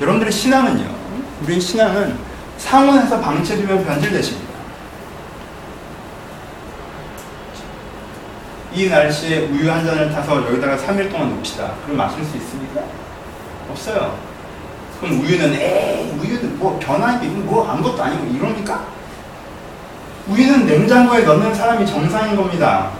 [0.00, 0.94] 여러분들의 신앙은요,
[1.42, 2.33] 우리의 신앙은
[2.64, 4.54] 상온에서 방치되면 변질되십니다.
[8.72, 11.72] 이 날씨에 우유 한 잔을 타서 여기다가 3일 동안 놓읍시다.
[11.84, 12.80] 그럼 마실 수 있습니까?
[13.70, 14.18] 없어요.
[15.00, 18.84] 그럼 우유는 에이 우유는 뭐 변화한 게뭐 아무것도 아니고 이럽니까?
[20.26, 22.90] 우유는 냉장고에 넣는 사람이 정상인 겁니다.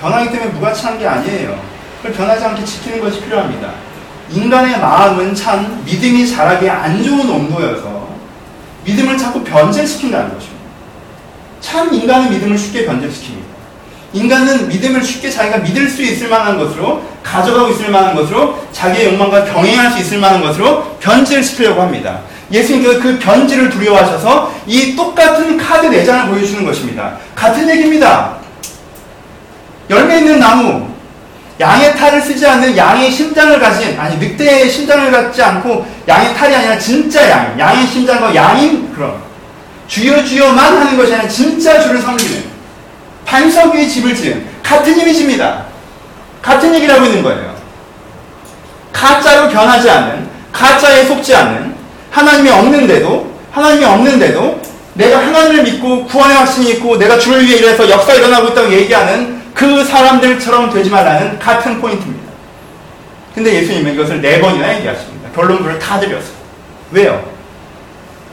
[0.00, 1.58] 변하기 때문에 무가치한 게 아니에요.
[1.98, 3.72] 그걸 변하지 않게 지키는 것이 필요합니다.
[4.30, 7.93] 인간의 마음은 참 믿음이 자라기 안 좋은 온도여서
[8.84, 10.64] 믿음을 자꾸 변질시킨다는 것입니다.
[11.60, 13.54] 참 인간은 믿음을 쉽게 변질시킵니다.
[14.12, 19.44] 인간은 믿음을 쉽게 자기가 믿을 수 있을 만한 것으로 가져가고 있을 만한 것으로 자기의 욕망과
[19.44, 22.20] 병행할 수 있을 만한 것으로 변질시키려고 합니다.
[22.52, 27.16] 예수님께서 그 변질을 두려워하셔서 이 똑같은 카드 4장을 보여주는 것입니다.
[27.34, 28.36] 같은 얘기입니다.
[29.90, 30.93] 열매 있는 나무,
[31.60, 36.78] 양의 탈을 쓰지 않는 양의 심장을 가진, 아니, 늑대의 심장을 갖지 않고 양의 탈이 아니라
[36.78, 39.22] 진짜 양, 양의 심장과 양인 그런,
[39.86, 42.44] 주여 주여만 하는 것이 아니라 진짜 주를 섬기는,
[43.24, 45.66] 반석 위에 집을 지은, 같은 이미지입니다.
[46.42, 47.54] 같은 얘기를 하고 있는 거예요.
[48.92, 51.74] 가짜로 변하지 않는, 가짜에 속지 않는,
[52.10, 54.60] 하나님이 없는데도, 하나님이 없는데도,
[54.94, 59.84] 내가 하나님을 믿고 구원의 확신이 있고, 내가 주를 위해 일해서 역사 일어나고 있다고 얘기하는 그
[59.84, 62.32] 사람들처럼 되지 말라는 같은 포인트입니다.
[63.34, 65.30] 근데 예수님은 이것을 네 번이나 얘기하십니다.
[65.34, 66.34] 결론부를 다 드렸어요.
[66.90, 67.24] 왜요?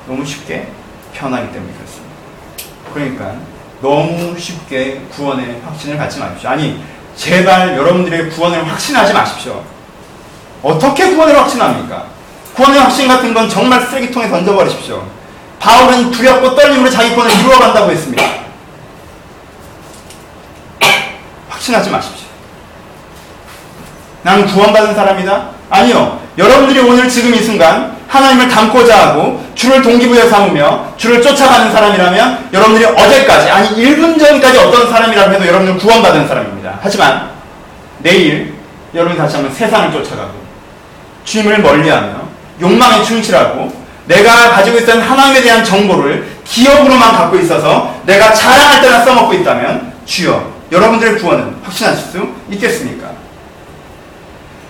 [0.08, 0.68] 너무 쉽게
[1.14, 2.16] 편하기 때문에 그렇습니다.
[2.94, 3.36] 그러니까
[3.82, 6.50] 너무 쉽게 구원의 확신을 갖지 마십시오.
[6.50, 6.84] 아니,
[7.16, 9.64] 제발 여러분들의 구원을 확신하지 마십시오.
[10.62, 12.06] 어떻게 구원을 확신합니까?
[12.54, 15.04] 구원의 확신 같은 건 정말 쓰레기통에 던져버리십시오.
[15.60, 18.41] 바울은 두렵고 떨림으로 자기 구원을 이루어간다고 했습니다.
[21.62, 22.28] 확신하지 마십시오.
[24.24, 25.50] 나는 구원받은 사람이다?
[25.70, 26.20] 아니요.
[26.38, 32.86] 여러분들이 오늘 지금 이 순간 하나님을 닮고자 하고 주를 동기부여 삼으며 주를 쫓아가는 사람이라면 여러분들이
[32.86, 36.80] 어제까지 아니 1분 전까지 어떤 사람이라고 해도 여러분들은 구원받은 사람입니다.
[36.82, 37.30] 하지만
[38.00, 38.54] 내일
[38.94, 40.34] 여러분이 다시 한번 세상을 쫓아가고
[41.24, 42.22] 주님을 멀리하며
[42.60, 43.72] 욕망에 충실하고
[44.06, 50.61] 내가 가지고 있던 하나님에 대한 정보를 기억으로만 갖고 있어서 내가 자랑할 때나 써먹고 있다면 주여
[50.72, 53.12] 여러분들의 구원은 확신하실 수 있겠습니까?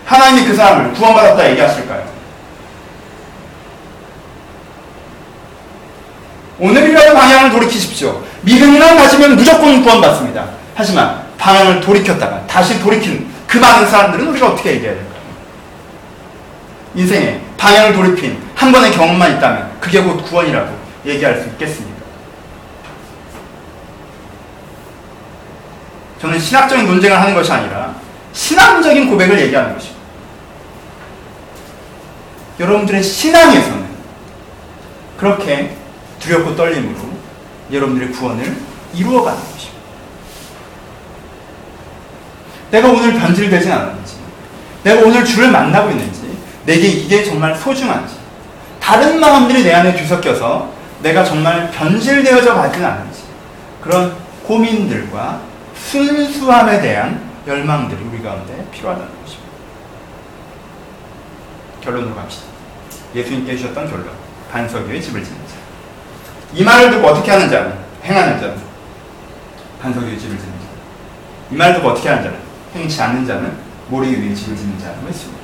[0.06, 2.10] 하나님이 그 사람을 구원받았다 얘기하실까요?
[6.60, 8.22] 오늘이라도 방향을 돌이키십시오.
[8.42, 10.46] 믿음만 가지면 무조건 구원받습니다.
[10.76, 15.22] 하지만 방향을 돌이켰다가 다시 돌이킨 그 많은 사람들은 우리가 어떻게 얘기해야 될까요?
[16.96, 20.70] 인생에 방향을 돌이킨 한 번의 경험만 있다면 그게 곧 구원이라고
[21.06, 21.91] 얘기할 수 있겠습니까?
[26.22, 27.96] 저는 신학적인 논쟁을 하는 것이 아니라
[28.32, 30.00] 신앙적인 고백을 얘기하는 것입니다.
[32.60, 33.86] 여러분들의 신앙에서는
[35.18, 35.76] 그렇게
[36.20, 37.00] 두렵고 떨림으로
[37.72, 38.56] 여러분들의 구원을
[38.94, 39.82] 이루어가는 것입니다.
[42.70, 44.16] 내가 오늘 변질되지 않았는지,
[44.84, 48.16] 내가 오늘 주를 만나고 있는지, 내게 이게 정말 소중한지,
[48.80, 53.24] 다른 마음들이 내 안에 뒤섞여서 내가 정말 변질되어져 가진 않은지,
[53.82, 55.51] 그런 고민들과
[55.90, 59.52] 순수함에 대한 열망들이 우리 가운데 필요하다는 것입니다.
[61.82, 62.46] 결론으로 갑시다.
[63.16, 64.10] 예수님께 주셨던 결론.
[64.52, 65.56] 반석유의 집을 짓는 자.
[66.54, 67.74] 이 말을 듣고 어떻게 하는 자는?
[68.04, 68.56] 행하는 자는?
[69.82, 70.66] 반석유의 집을 짓는 자.
[71.52, 72.40] 이 말을 듣고 어떻게 하는 자는?
[72.76, 73.54] 행치 않는 자는
[73.90, 75.42] 모래 위에 집을 짓는 자라고 했습니다.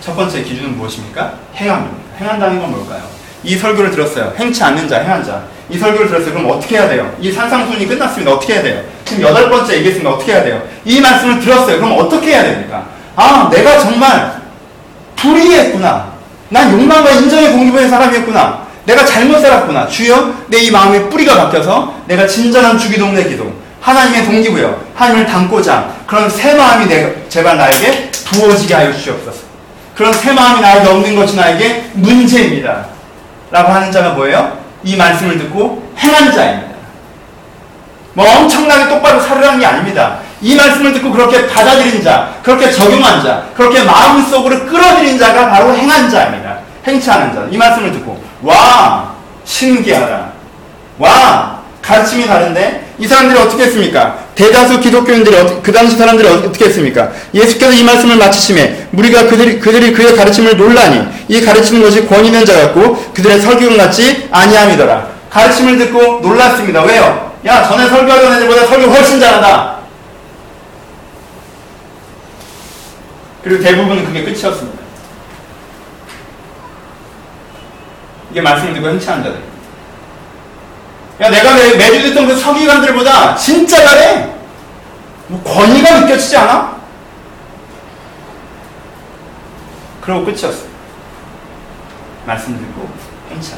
[0.00, 1.38] 첫 번째 기준은 무엇입니까?
[1.54, 2.16] 행함입니다.
[2.18, 3.02] 행한다는 건 뭘까요?
[3.42, 4.34] 이 설교를 들었어요.
[4.36, 5.44] 행치 않는 자, 행한 자.
[5.70, 6.32] 이 설교를 들었어요.
[6.34, 7.10] 그럼 어떻게 해야 돼요?
[7.20, 8.32] 이 산상순이 끝났습니다.
[8.32, 8.82] 어떻게 해야 돼요?
[9.04, 10.10] 지금 여덟 번째 얘기했습니다.
[10.10, 10.62] 어떻게 해야 돼요?
[10.84, 11.76] 이 말씀을 들었어요.
[11.78, 12.86] 그럼 어떻게 해야 됩니까?
[13.16, 14.42] 아, 내가 정말
[15.16, 16.12] 불의했구나.
[16.50, 18.64] 난 욕망과 인정의 공기부의 사람이었구나.
[18.84, 19.88] 내가 잘못 살았구나.
[19.88, 23.50] 주여, 내 이 마음의 뿌리가 바뀌어서 내가 진정한 주기동네 기도,
[23.80, 29.38] 하나님의 동기부여, 하나님을 닮고자 그런 새 마음이 내가 제발 나에게 부어지게 하여 주시옵소서.
[29.96, 32.86] 그런 새 마음이 나에게 없는 것이 나에게 문제입니다.
[33.50, 34.63] 라고 하는 자가 뭐예요?
[34.84, 36.74] 이 말씀을 듣고 행한 자입니다.
[38.12, 40.18] 뭐 엄청나게 똑바로 살으라는 게 아닙니다.
[40.40, 46.08] 이 말씀을 듣고 그렇게 받아들인 자, 그렇게 적용한 자, 그렇게 마음속으로 끌어들인 자가 바로 행한
[46.08, 46.58] 자입니다.
[46.86, 47.46] 행치하는 자.
[47.50, 49.14] 이 말씀을 듣고 와
[49.44, 50.32] 신기하다.
[50.98, 54.18] 와 가르침이 다른데 이 사람들이 어떻게 했습니까?
[54.34, 57.10] 대다수 기독교인들이 어, 그 당시 사람들이 어떻게 했습니까?
[57.32, 62.44] 예수께서 이 말씀을 마치심에 우리가 그들이 그들이 그의 가르침을 놀라니 이 가르치는 것이 권 있는
[62.44, 65.08] 자 같고 그들의 설교는 같지 아니함이더라.
[65.30, 66.82] 가르침을 듣고 놀랐습니다.
[66.84, 67.32] 왜요?
[67.46, 69.74] 야 전에 설교하던 애들보다 설교 훨씬 잘한다.
[73.42, 74.84] 그리고 대부분은 그게 끝이었습니다.
[78.30, 79.53] 이게 말씀을 듣고 행치하는 자들.
[81.20, 84.34] 야, 내가 매, 매주 듣던 그 서기관들보다 진짜 잘해.
[85.28, 86.74] 뭐 권위가 느껴지지 않아?
[90.00, 90.74] 그러고 끝이었어요.
[92.26, 92.88] 말씀 듣고
[93.40, 93.56] 자.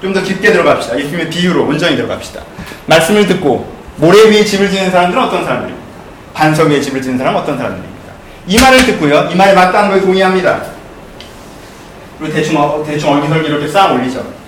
[0.00, 0.98] 좀더 깊게 들어갑시다.
[0.98, 2.42] 예수님의 비유로 온전히 들어갑시다.
[2.86, 5.86] 말씀을 듣고 모래 위에 집을 지는 사람들은 어떤 사람들입니까?
[6.34, 8.12] 반석 위에 집을 지는 사람은 어떤 사람들입니까?
[8.48, 9.28] 이 말을 듣고요.
[9.32, 10.60] 이 말에 맞다는 걸 동의합니다.
[12.18, 14.41] 그리고 대충, 어, 대충 얼기설기 이렇게 쌓아 올리죠.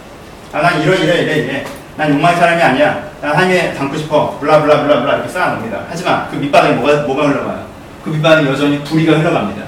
[0.55, 1.65] 아, 난 이러, 이래, 이래, 이래.
[1.97, 3.03] 난 욕망의 사람이 아니야.
[3.21, 4.39] 난 하나님에 담고 싶어.
[4.39, 4.85] 블라, 블라.
[5.17, 5.81] 이렇게 쌓아 놓습니다.
[5.91, 7.67] 하지만 그 밑바닥에 뭐가, 뭐가 흘러가요?
[8.05, 9.65] 그 밑바닥에 여전히 불의가 흘러갑니다.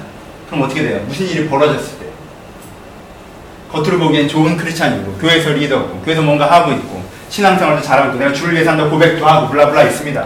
[0.47, 1.01] 그럼 어떻게 돼요?
[1.05, 2.05] 무슨 일이 벌어졌을 때?
[3.69, 8.53] 겉으로 보기엔 좋은 크리스찬이고, 교회에서 리더고, 교회에서 뭔가 하고 있고, 신앙생활도 잘하고 있고, 내가 주를
[8.53, 10.25] 위해 산다 고백도 하고, 블라, 블라 있습니다.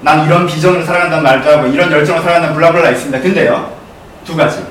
[0.00, 3.20] 난 이런 비전으로 살아간다는 말도 하고, 이런 열정으로 살아간다는 블라, 블라 있습니다.
[3.20, 3.70] 근데요,
[4.24, 4.64] 두 가지.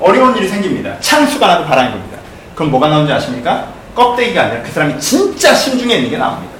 [0.00, 0.98] 어려운 일이 생깁니다.
[1.00, 2.16] 창수가 나도 바라는 겁니다.
[2.54, 3.75] 그럼 뭐가 나오는지 아십니까?
[3.96, 6.54] 껍데기가 아니라 그 사람이 진짜 심중에 있는 게 나옵니다.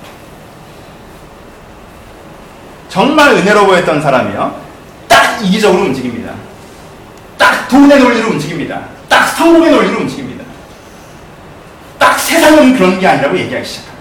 [2.89, 4.59] 정말 은혜로 보였던 사람이요.
[5.07, 6.33] 딱 이기적으로 움직입니다.
[7.37, 8.89] 딱 돈의 논리로 움직입니다.
[9.09, 10.45] 딱 성공의 논리로 움직입니다.
[11.99, 13.97] 딱 세상은 그런 게 아니라고 얘기하기 시작합니다.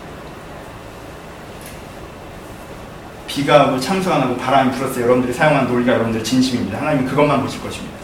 [3.28, 5.04] 비가 오고 창수가 나고 바람이 불었어요.
[5.04, 6.80] 여러분들이 사용한 논리가 여러분들 진심입니다.
[6.80, 7.98] 하나님은 그것만 보실 것입니다.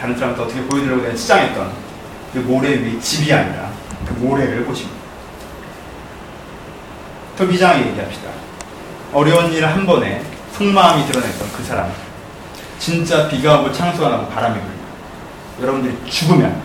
[0.00, 1.89] 다른 사람한테 어떻게 보여드리려고 내가 치장했던
[2.32, 3.70] 그 모래 위 집이 아니라
[4.06, 4.98] 그 모래를 보십니다.
[7.36, 8.30] 더 비장하게 얘기합시다.
[9.12, 10.22] 어려운 일한 번에
[10.52, 11.90] 속마음이 드러냈던 그 사람.
[12.78, 14.78] 진짜 비가 오고 창수가 나고 바람이 불면
[15.60, 16.62] 여러분들이 죽으면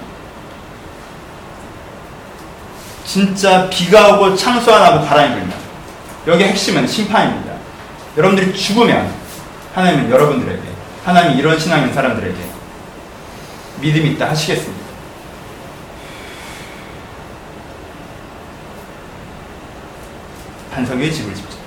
[3.05, 5.53] 진짜 비가 오고 창수가 나고 바람이 불면
[6.27, 7.53] 여기 핵심은 심판입니다.
[8.17, 9.11] 여러분들이 죽으면
[9.73, 10.61] 하나님은 여러분들에게
[11.03, 12.37] 하나님이 이런 신앙인 사람들에게
[13.81, 14.84] 믿음이 있다 하시겠습니다.
[20.75, 21.57] 반석 위에 집을 짓죠.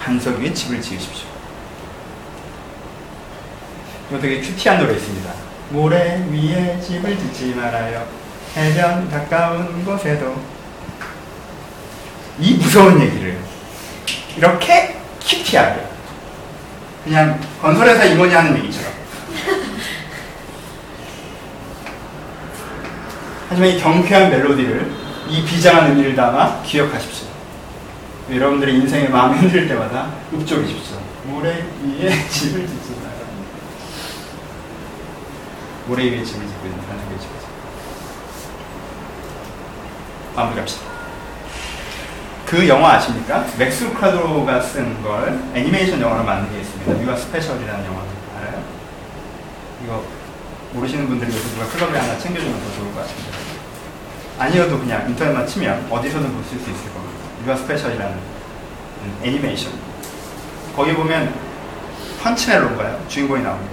[0.00, 1.26] 반석 위에 집을 지으십시오.
[4.08, 5.32] 이거 되게 큐티한 노래 있습니다.
[5.70, 8.06] 모래 위에 집을 짓지 말아요.
[8.56, 10.40] 해변 가까운 곳에도
[12.38, 13.36] 이 무서운 얘기를
[14.36, 15.84] 이렇게 큐티하게
[17.02, 18.92] 그냥 건설회사 임원이 하는 얘기처럼
[23.48, 24.92] 하지만 이 경쾌한 멜로디를
[25.28, 27.31] 이 비장한 의미를 담아 기억하십시오.
[28.34, 30.96] 여러분들의 인생에 마음이 흔들릴 때마다 읊조리십시오.
[31.24, 33.26] 모래 위에 집을 마요.
[35.86, 37.52] 모래 위에 집을 짓고 있는 하나님 위에 집을 짓고
[40.34, 40.92] 마무리합시다.
[42.46, 43.46] 그 영화 아십니까?
[43.58, 47.02] 맥스 루카도가 쓴 걸 애니메이션 영화로 만든 게 있습니다.
[47.02, 48.02] You Are Special이라는 영화
[48.38, 48.62] 알아요?
[49.84, 50.04] 이거
[50.72, 53.38] 모르시는 분들이 여기서 누가 클럽에 하나 챙겨주면 더 좋을 것 같습니다.
[54.38, 57.11] 아니어도 그냥 인터넷만 치면 어디서든 보실 수 있을 겁니다.
[57.46, 59.72] You Are Special이라는 음, 애니메이션.
[60.76, 61.34] 거기 보면
[62.22, 63.00] 펀치넬로인가요?
[63.08, 63.72] 주인공이 나옵니다.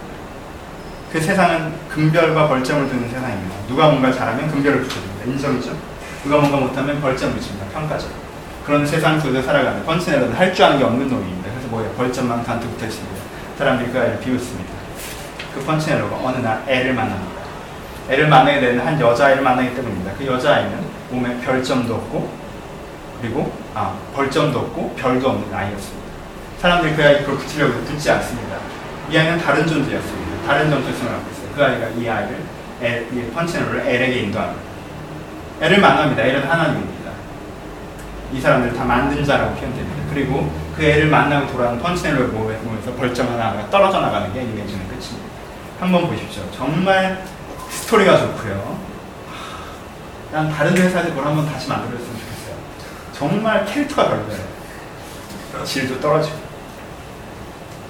[1.11, 3.55] 그 세상은 금별과 벌점을 두는 세상입니다.
[3.67, 5.25] 누가 뭔가 잘하면 금별을 붙여줍니다.
[5.25, 5.75] 인정이죠?
[6.23, 7.65] 누가 뭔가 못하면 벌점 붙입니다.
[7.67, 8.07] 평가죠.
[8.65, 11.49] 그런 세상 속에서 살아가는 펀치넬로는 할 줄 아는 게 없는 놈입니다.
[11.51, 11.91] 그래서 뭐예요?
[11.93, 13.15] 벌점만 잔뜩 붙어 있습니다.
[13.57, 14.69] 사람들이 그 아이를 비웃습니다.
[15.55, 17.39] 그 펀치넬로가 어느 날 엘리를 만납니다.
[18.09, 20.11] 엘리를 만나게 되는 한 여자아이를 만나기 때문입니다.
[20.17, 20.79] 그 여자아이는
[21.11, 22.29] 몸에 별점도 없고
[23.21, 26.09] 그리고 아 벌점도 없고 별도 없는 아이였습니다.
[26.59, 28.57] 사람들이 그 아이 그걸 붙이려고 붙지 않습니다.
[29.09, 30.45] 이 아이는 다른 존재였습니다.
[30.45, 31.49] 다른 정체성을 갖고 있어요.
[31.55, 34.61] 그 아이가 이 아이를 펀치넬로를 엘에게 인도합니다.
[35.61, 36.23] 애를 만납니다.
[36.23, 37.11] 엘은 하나님입니다.
[38.31, 40.03] 이 사람들 다 만든 자라고 표현됩니다.
[40.13, 45.29] 그리고 그 애를 만나고 돌아오는 펀치넬로의 몸에 보면서 벌점 하나가 떨어져 나가는 게 애니메이션의 끝입니다.
[45.79, 46.43] 한번 보십시오.
[46.55, 47.23] 정말
[47.69, 48.79] 스토리가 좋고요.
[50.31, 52.18] 하, 난 다른 회사에서 뭘 한번 다시 만들었으면.
[53.19, 55.65] 정말 캐릭터가 별로예요.
[55.65, 56.37] 질도 떨어지고.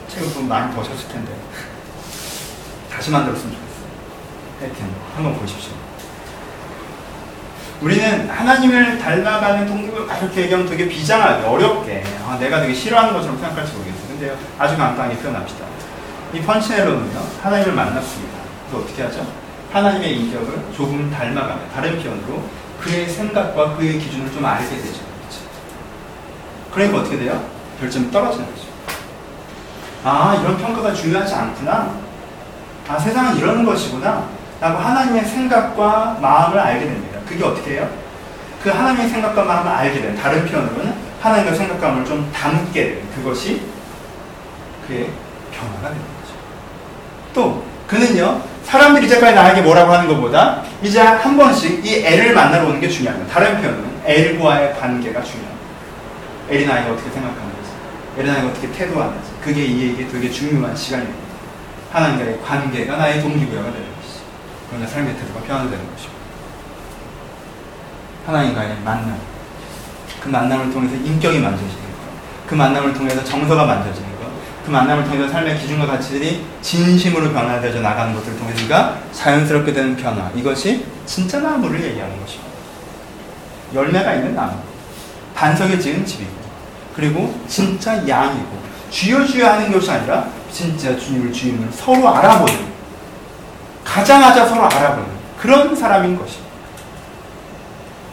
[0.07, 1.31] 책을 좀 많이 보셨을 텐데.
[2.91, 3.89] 다시 만들었으면 좋겠어요.
[4.59, 5.73] 하여튼, 한번 보십시오.
[7.81, 13.73] 우리는 하나님을 닮아가는 동기를 이렇게 얘기하면 되게 비장하게, 어렵게, 아, 내가 되게 싫어하는 것처럼 생각할지
[13.73, 14.07] 모르겠어요.
[14.07, 15.63] 근데 아주 간단하게 표현합시다.
[16.33, 18.39] 이 펀치넬로는요, 하나님을 만났습니다.
[18.67, 19.31] 그래서 어떻게 하죠?
[19.71, 22.43] 하나님의 인격을 조금 닮아가며, 다른 표현으로
[22.81, 25.08] 그의 생각과 그의 기준을 좀 알게 되죠.
[26.79, 27.43] 그러니까 어떻게 돼요?
[27.81, 28.67] 별점이 떨어지는 거죠.
[30.05, 31.91] 아, 이런 평가가 중요하지 않구나.
[32.87, 34.29] 아, 세상은 이러는 것이구나.
[34.61, 37.19] 라고 하나님의 생각과 마음을 알게 됩니다.
[37.27, 37.89] 그게 어떻게 해요?
[38.63, 43.61] 그 하나님의 생각과 마음을 알게 된 다른 표현으로는 하나님의 생각과 마음을 좀 담게 된 그것이
[44.87, 45.09] 그의
[45.51, 46.33] 변화가 되는 거죠.
[47.33, 52.79] 또 그는요 사람들이 이제까지 나에게 뭐라고 하는 것보다 이제 한 번씩 이 L을 만나러 오는
[52.79, 53.33] 게 중요합니다.
[53.33, 55.48] 다른 표현은 L과의 관계가 중요합니다.
[56.49, 57.69] 나에게 어떻게 생각하는지,
[58.17, 59.29] 나에게 어떻게 태도하는지?
[59.41, 61.19] 그게 이에게 되게 중요한 시간입니다.
[61.91, 64.23] 하나님과의 관계가 나의 동기부여가 되는 것이죠.
[64.69, 66.11] 그러나 삶의 태도가 변화되는 것이고
[68.25, 69.17] 하나님과의 만남.
[70.21, 74.27] 그 만남을 통해서 인격이 만져지는 것, 그 만남을 통해서 정서가 만져지는 것,
[74.65, 80.29] 그 만남을 통해서 삶의 기준과 가치들이 진심으로 변화되어 나가는 것들을 통해서 우리가 자연스럽게 되는 변화.
[80.35, 82.49] 이것이 진짜 나무를 얘기하는 것입니다.
[83.73, 84.57] 열매가 있는 나무,
[85.33, 86.38] 반석에 지은 집이고,
[86.99, 88.59] 그리고 진짜 양이고,
[88.91, 92.53] 주여 주여 하는 것이 아니라 진짜 주님을 주님을 서로 알아보는,
[93.83, 95.07] 가자마자 서로 알아보는
[95.39, 96.49] 그런 사람인 것입니다.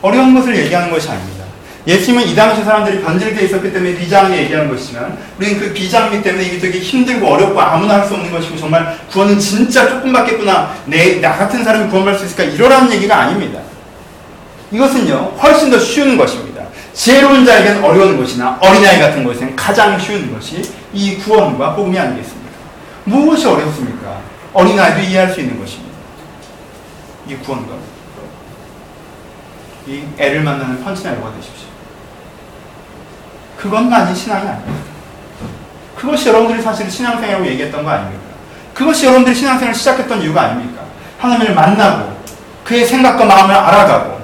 [0.03, 1.45] 어려운 것을 얘기하는 것이 아닙니다.
[1.87, 6.59] 예수님은 이 당시 사람들이 변질되어 있었기 때문에 비장하게 얘기하는 것이지만 우리는 그 비장미 때문에 이게
[6.59, 11.37] 되게 힘들고 어렵고 아무나 할 수 없는 것이고 정말 구원은 진짜 조금 받겠구나 내, 나
[11.37, 13.61] 같은 사람이 구원받을 수 있을까 이러라는 얘기가 아닙니다.
[14.72, 16.45] 이것은요 훨씬 더 쉬운 것입니다.
[16.97, 20.62] 지혜로운 자에게는 어려운 것이나 어린아이 같은 것에는 가장 쉬운 것이
[20.94, 22.51] 이 구원과 복음이 아니겠습니까?
[23.05, 24.18] 무엇이 어렵습니까?
[24.55, 25.94] 어린아이도 이해할 수 있는 것입니다.
[27.28, 27.74] 이 구원과
[29.86, 31.68] 이 애를 만나는 펀치나이가 되십시오.
[33.59, 34.86] 그것만이 신앙이 아닙니다.
[35.97, 38.24] 그것이 여러분들이 사실 신앙생활이라고 얘기했던 거 아닙니까?
[38.72, 40.82] 그것이 여러분들이 신앙생활을 시작했던 이유가 아닙니까?
[41.18, 42.16] 하나님을 만나고
[42.64, 44.18] 그의 생각과 마음을 알아가고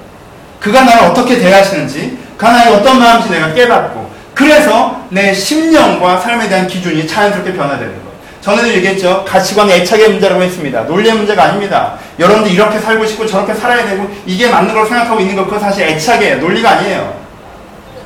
[0.59, 6.67] 그가 나를 어떻게 대하시는지 그 하나님의 어떤 마음인지 내가 깨닫고 그래서 내 심령과 삶에 대한
[6.67, 8.11] 기준이 자연스럽게 변화되는 것.
[8.41, 9.25] 전에도 얘기했죠.
[9.25, 10.81] 가치관 애착의 문제라고 했습니다.
[10.81, 11.95] 논리의 문제가 아닙니다.
[12.19, 15.85] 여러분들 이렇게 살고 싶고 저렇게 살아야 되고 이게 맞는 걸 생각하고 있는 것 그거 사실
[15.87, 16.39] 애착이에요.
[16.39, 17.15] 논리가 아니에요.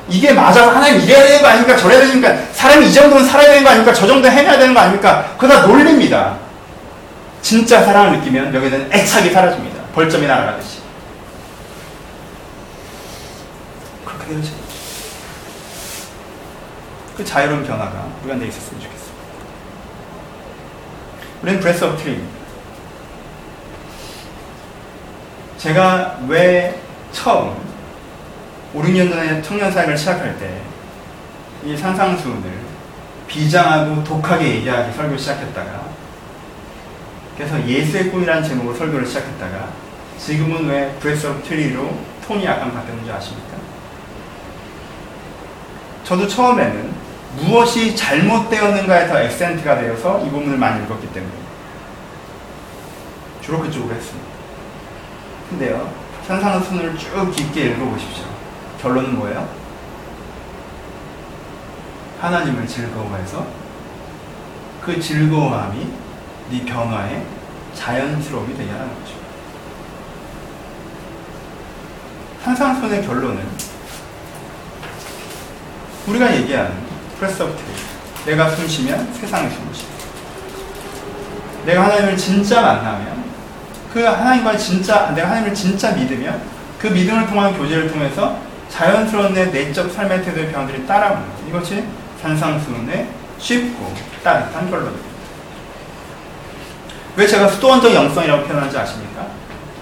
[0.07, 1.75] 이게 맞아서 하나님 이래야 되는 거 아닙니까?
[1.75, 2.35] 저래야 아닙니까?
[2.53, 3.91] 사람이 이 정도는 살아야 되는 거 아닙니까?
[3.91, 5.25] 저 정도 해내야 되는 거 아닙니까?
[5.35, 6.35] 그거 다 논리입니다.
[7.41, 9.81] 진짜 사랑을 느끼면 여기는 애착이 사라집니다.
[9.95, 10.76] 벌점이 날아가듯이.
[14.27, 14.51] 되어져.
[17.15, 19.07] 그 자유로운 변화가 우리 안에 있었으면 좋겠어요.
[21.41, 22.37] 우리는 Breath of Tree입니다.
[25.57, 26.79] 제가 왜
[27.11, 27.55] 처음
[28.73, 30.67] 5, 6년 전에 청년 사역을 시작할 때
[31.67, 32.49] 이 산상수훈을
[33.27, 35.81] 비장하고 독하게 얘기하기 설교 시작했다가
[37.35, 39.67] 그래서 예수의 꿈이라는 제목으로 설교를 시작했다가
[40.17, 41.93] 지금은 왜 Breath of Tree로
[42.25, 43.57] 톤이 약간 바뀌었는지 아십니까?
[46.07, 46.95] 저도 처음에는
[47.35, 51.33] 무엇이 잘못되었는가에서 액센트가 되어서 이 부분을 많이 읽었기 때문에
[53.41, 54.29] 주로 그쪽으로 했습니다.
[55.49, 55.93] 근데요,
[56.25, 58.23] 산상순을 쭉 깊게 읽어보십시오.
[58.81, 59.49] 결론은 뭐예요?
[62.21, 63.45] 하나님을 즐거워해서
[64.81, 65.91] 그 즐거움이
[66.51, 67.25] 네 변화의
[67.73, 69.13] 자연스러움이 되게 하는 거죠.
[72.45, 73.56] 산상수훈의 결론은
[76.07, 76.71] 우리가 얘기하는
[77.19, 77.47] 트리
[78.25, 79.89] 내가 숨 쉬면 세상이 숨을 쉬고
[81.65, 83.25] 내가 하나님을 진짜 만나면
[83.93, 86.41] 그 하나님과 진짜 내가 하나님을 진짜 믿으면
[86.79, 88.39] 그 믿음을 통한 교제를 통해서
[88.69, 91.47] 자연스러운 내 내적 삶의 태도의 변화들이 따라오는 것.
[91.47, 91.83] 이것이
[92.21, 93.07] 산상수훈의
[93.39, 93.93] 쉽고
[94.23, 95.07] 따뜻한 결론입니다.
[97.15, 99.27] 왜 제가 수도원적 영성이라고 표현하는지 아십니까?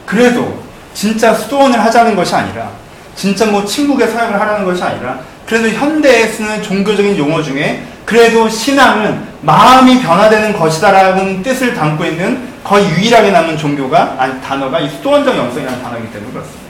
[0.06, 0.64] 그래도
[0.94, 2.72] 진짜 수도원을 하자는 것이 아니라
[3.16, 9.36] 진짜 뭐 친구의 사역을 하라는 것이 아니라 그래도 현대에 쓰는 종교적인 용어 중에 그래도 신앙은
[9.42, 15.84] 마음이 변화되는 것이다라는 뜻을 담고 있는 거의 유일하게 남은 종교가 아니 단어가 이 수도원적 영성이라는
[15.84, 16.66] 단어이기 때문에 그렇습니다.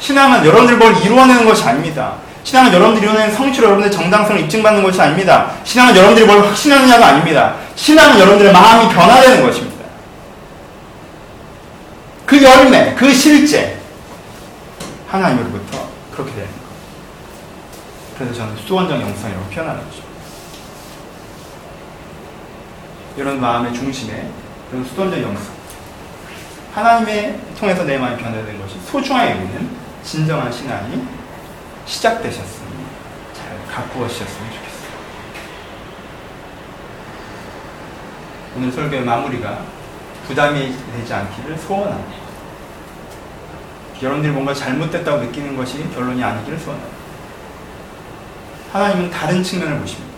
[0.00, 2.14] 신앙은 여러분들 뭘 이루어내는 것이 아닙니다.
[2.42, 5.52] 신앙은 여러분들이 이루어내는 성취로 여러분들의 정당성을 입증받는 것이 아닙니다.
[5.62, 7.54] 신앙은 여러분들이 뭘 확신하느냐가 아닙니다.
[7.76, 9.84] 신앙은 여러분들의 마음이 변화되는 것입니다.
[12.26, 13.76] 그 열매, 그 실제
[15.08, 16.61] 하나님으로부터 그렇게 것.
[18.22, 20.02] 그래서 저는 수원적 영성이라고 표현하는 거죠.
[23.16, 24.30] 이런 마음의 중심에
[24.70, 25.52] 이런 수원적 영성.
[26.72, 31.04] 하나님의 통해서 내 마음이 변화되는 것이 소중하게 여기는 진정한 신앙이
[31.84, 32.86] 시작되셨으니
[33.34, 34.92] 잘 가꾸어지셨으면 좋겠어요.
[38.56, 39.64] 오늘 설교의 마무리가
[40.28, 42.22] 부담이 되지 않기를 소원합니다.
[44.00, 46.91] 여러분들이 뭔가 잘못됐다고 느끼는 것이 결론이 아니기를 소원합니다.
[48.72, 50.10] 하나님은 다른 측면을 보십니다.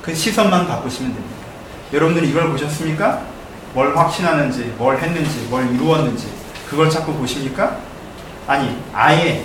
[0.00, 1.36] 그 시선만 바꾸시면 됩니다.
[1.92, 3.22] 여러분들이 이걸 보셨습니까?
[3.74, 6.28] 뭘 확신하는지, 뭘 했는지, 뭘 이루었는지
[6.68, 7.76] 그걸 자꾸 보십니까?
[8.46, 9.44] 아니 아예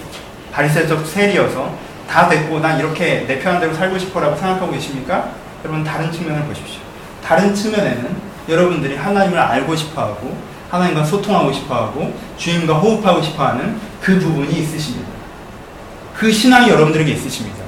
[0.51, 1.75] 바리새적 셀이어서
[2.09, 5.31] 다 됐고 난 이렇게 내 편한 대로 살고 싶어라고 생각하고 계십니까?
[5.63, 6.79] 여러분 다른 측면을 보십시오.
[7.23, 8.15] 다른 측면에는
[8.47, 10.37] 여러분들이 하나님을 알고 싶어하고
[10.69, 15.09] 하나님과 소통하고 싶어하고 주님과 호흡하고 싶어하는 그 부분이 있으십니다.
[16.15, 17.64] 그 신앙이 여러분들에게 있으십니다.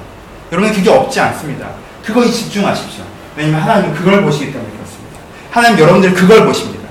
[0.52, 1.68] 여러분 그게 없지 않습니다.
[2.04, 3.04] 그거에 집중하십시오.
[3.36, 5.18] 왜냐면 하나님은 그걸 보시기 때문에 그렇습니다.
[5.50, 6.88] 하나님 여러분들 그걸 보십니다.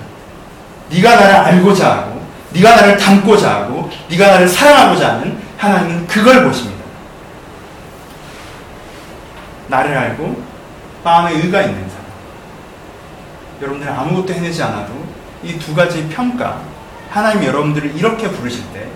[0.90, 2.22] 네가 나를 알고자 하고
[2.54, 6.78] 네가 나를 닮고자 하고 네가 나를 사랑하고자 하는 하나님은 그걸 보십니다.
[9.68, 10.42] 나를 알고
[11.04, 12.06] 마음에 의가 있는 사람.
[13.62, 14.94] 여러분들 아무것도 해내지 않아도
[15.44, 16.62] 이 두 가지 평가
[17.12, 18.88] 하나님 여러분들을 이렇게 부르실 때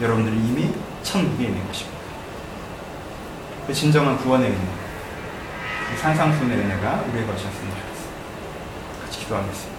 [0.00, 0.70] 여러분들은 이미
[1.02, 1.99] 천국에 있는 것입니다.
[3.70, 9.04] 그 진정한 구원의 은혜, 그 산상순의 은혜가 우리의 것이었으면 좋겠습니다.
[9.04, 9.69] 같이 기도하겠습니다.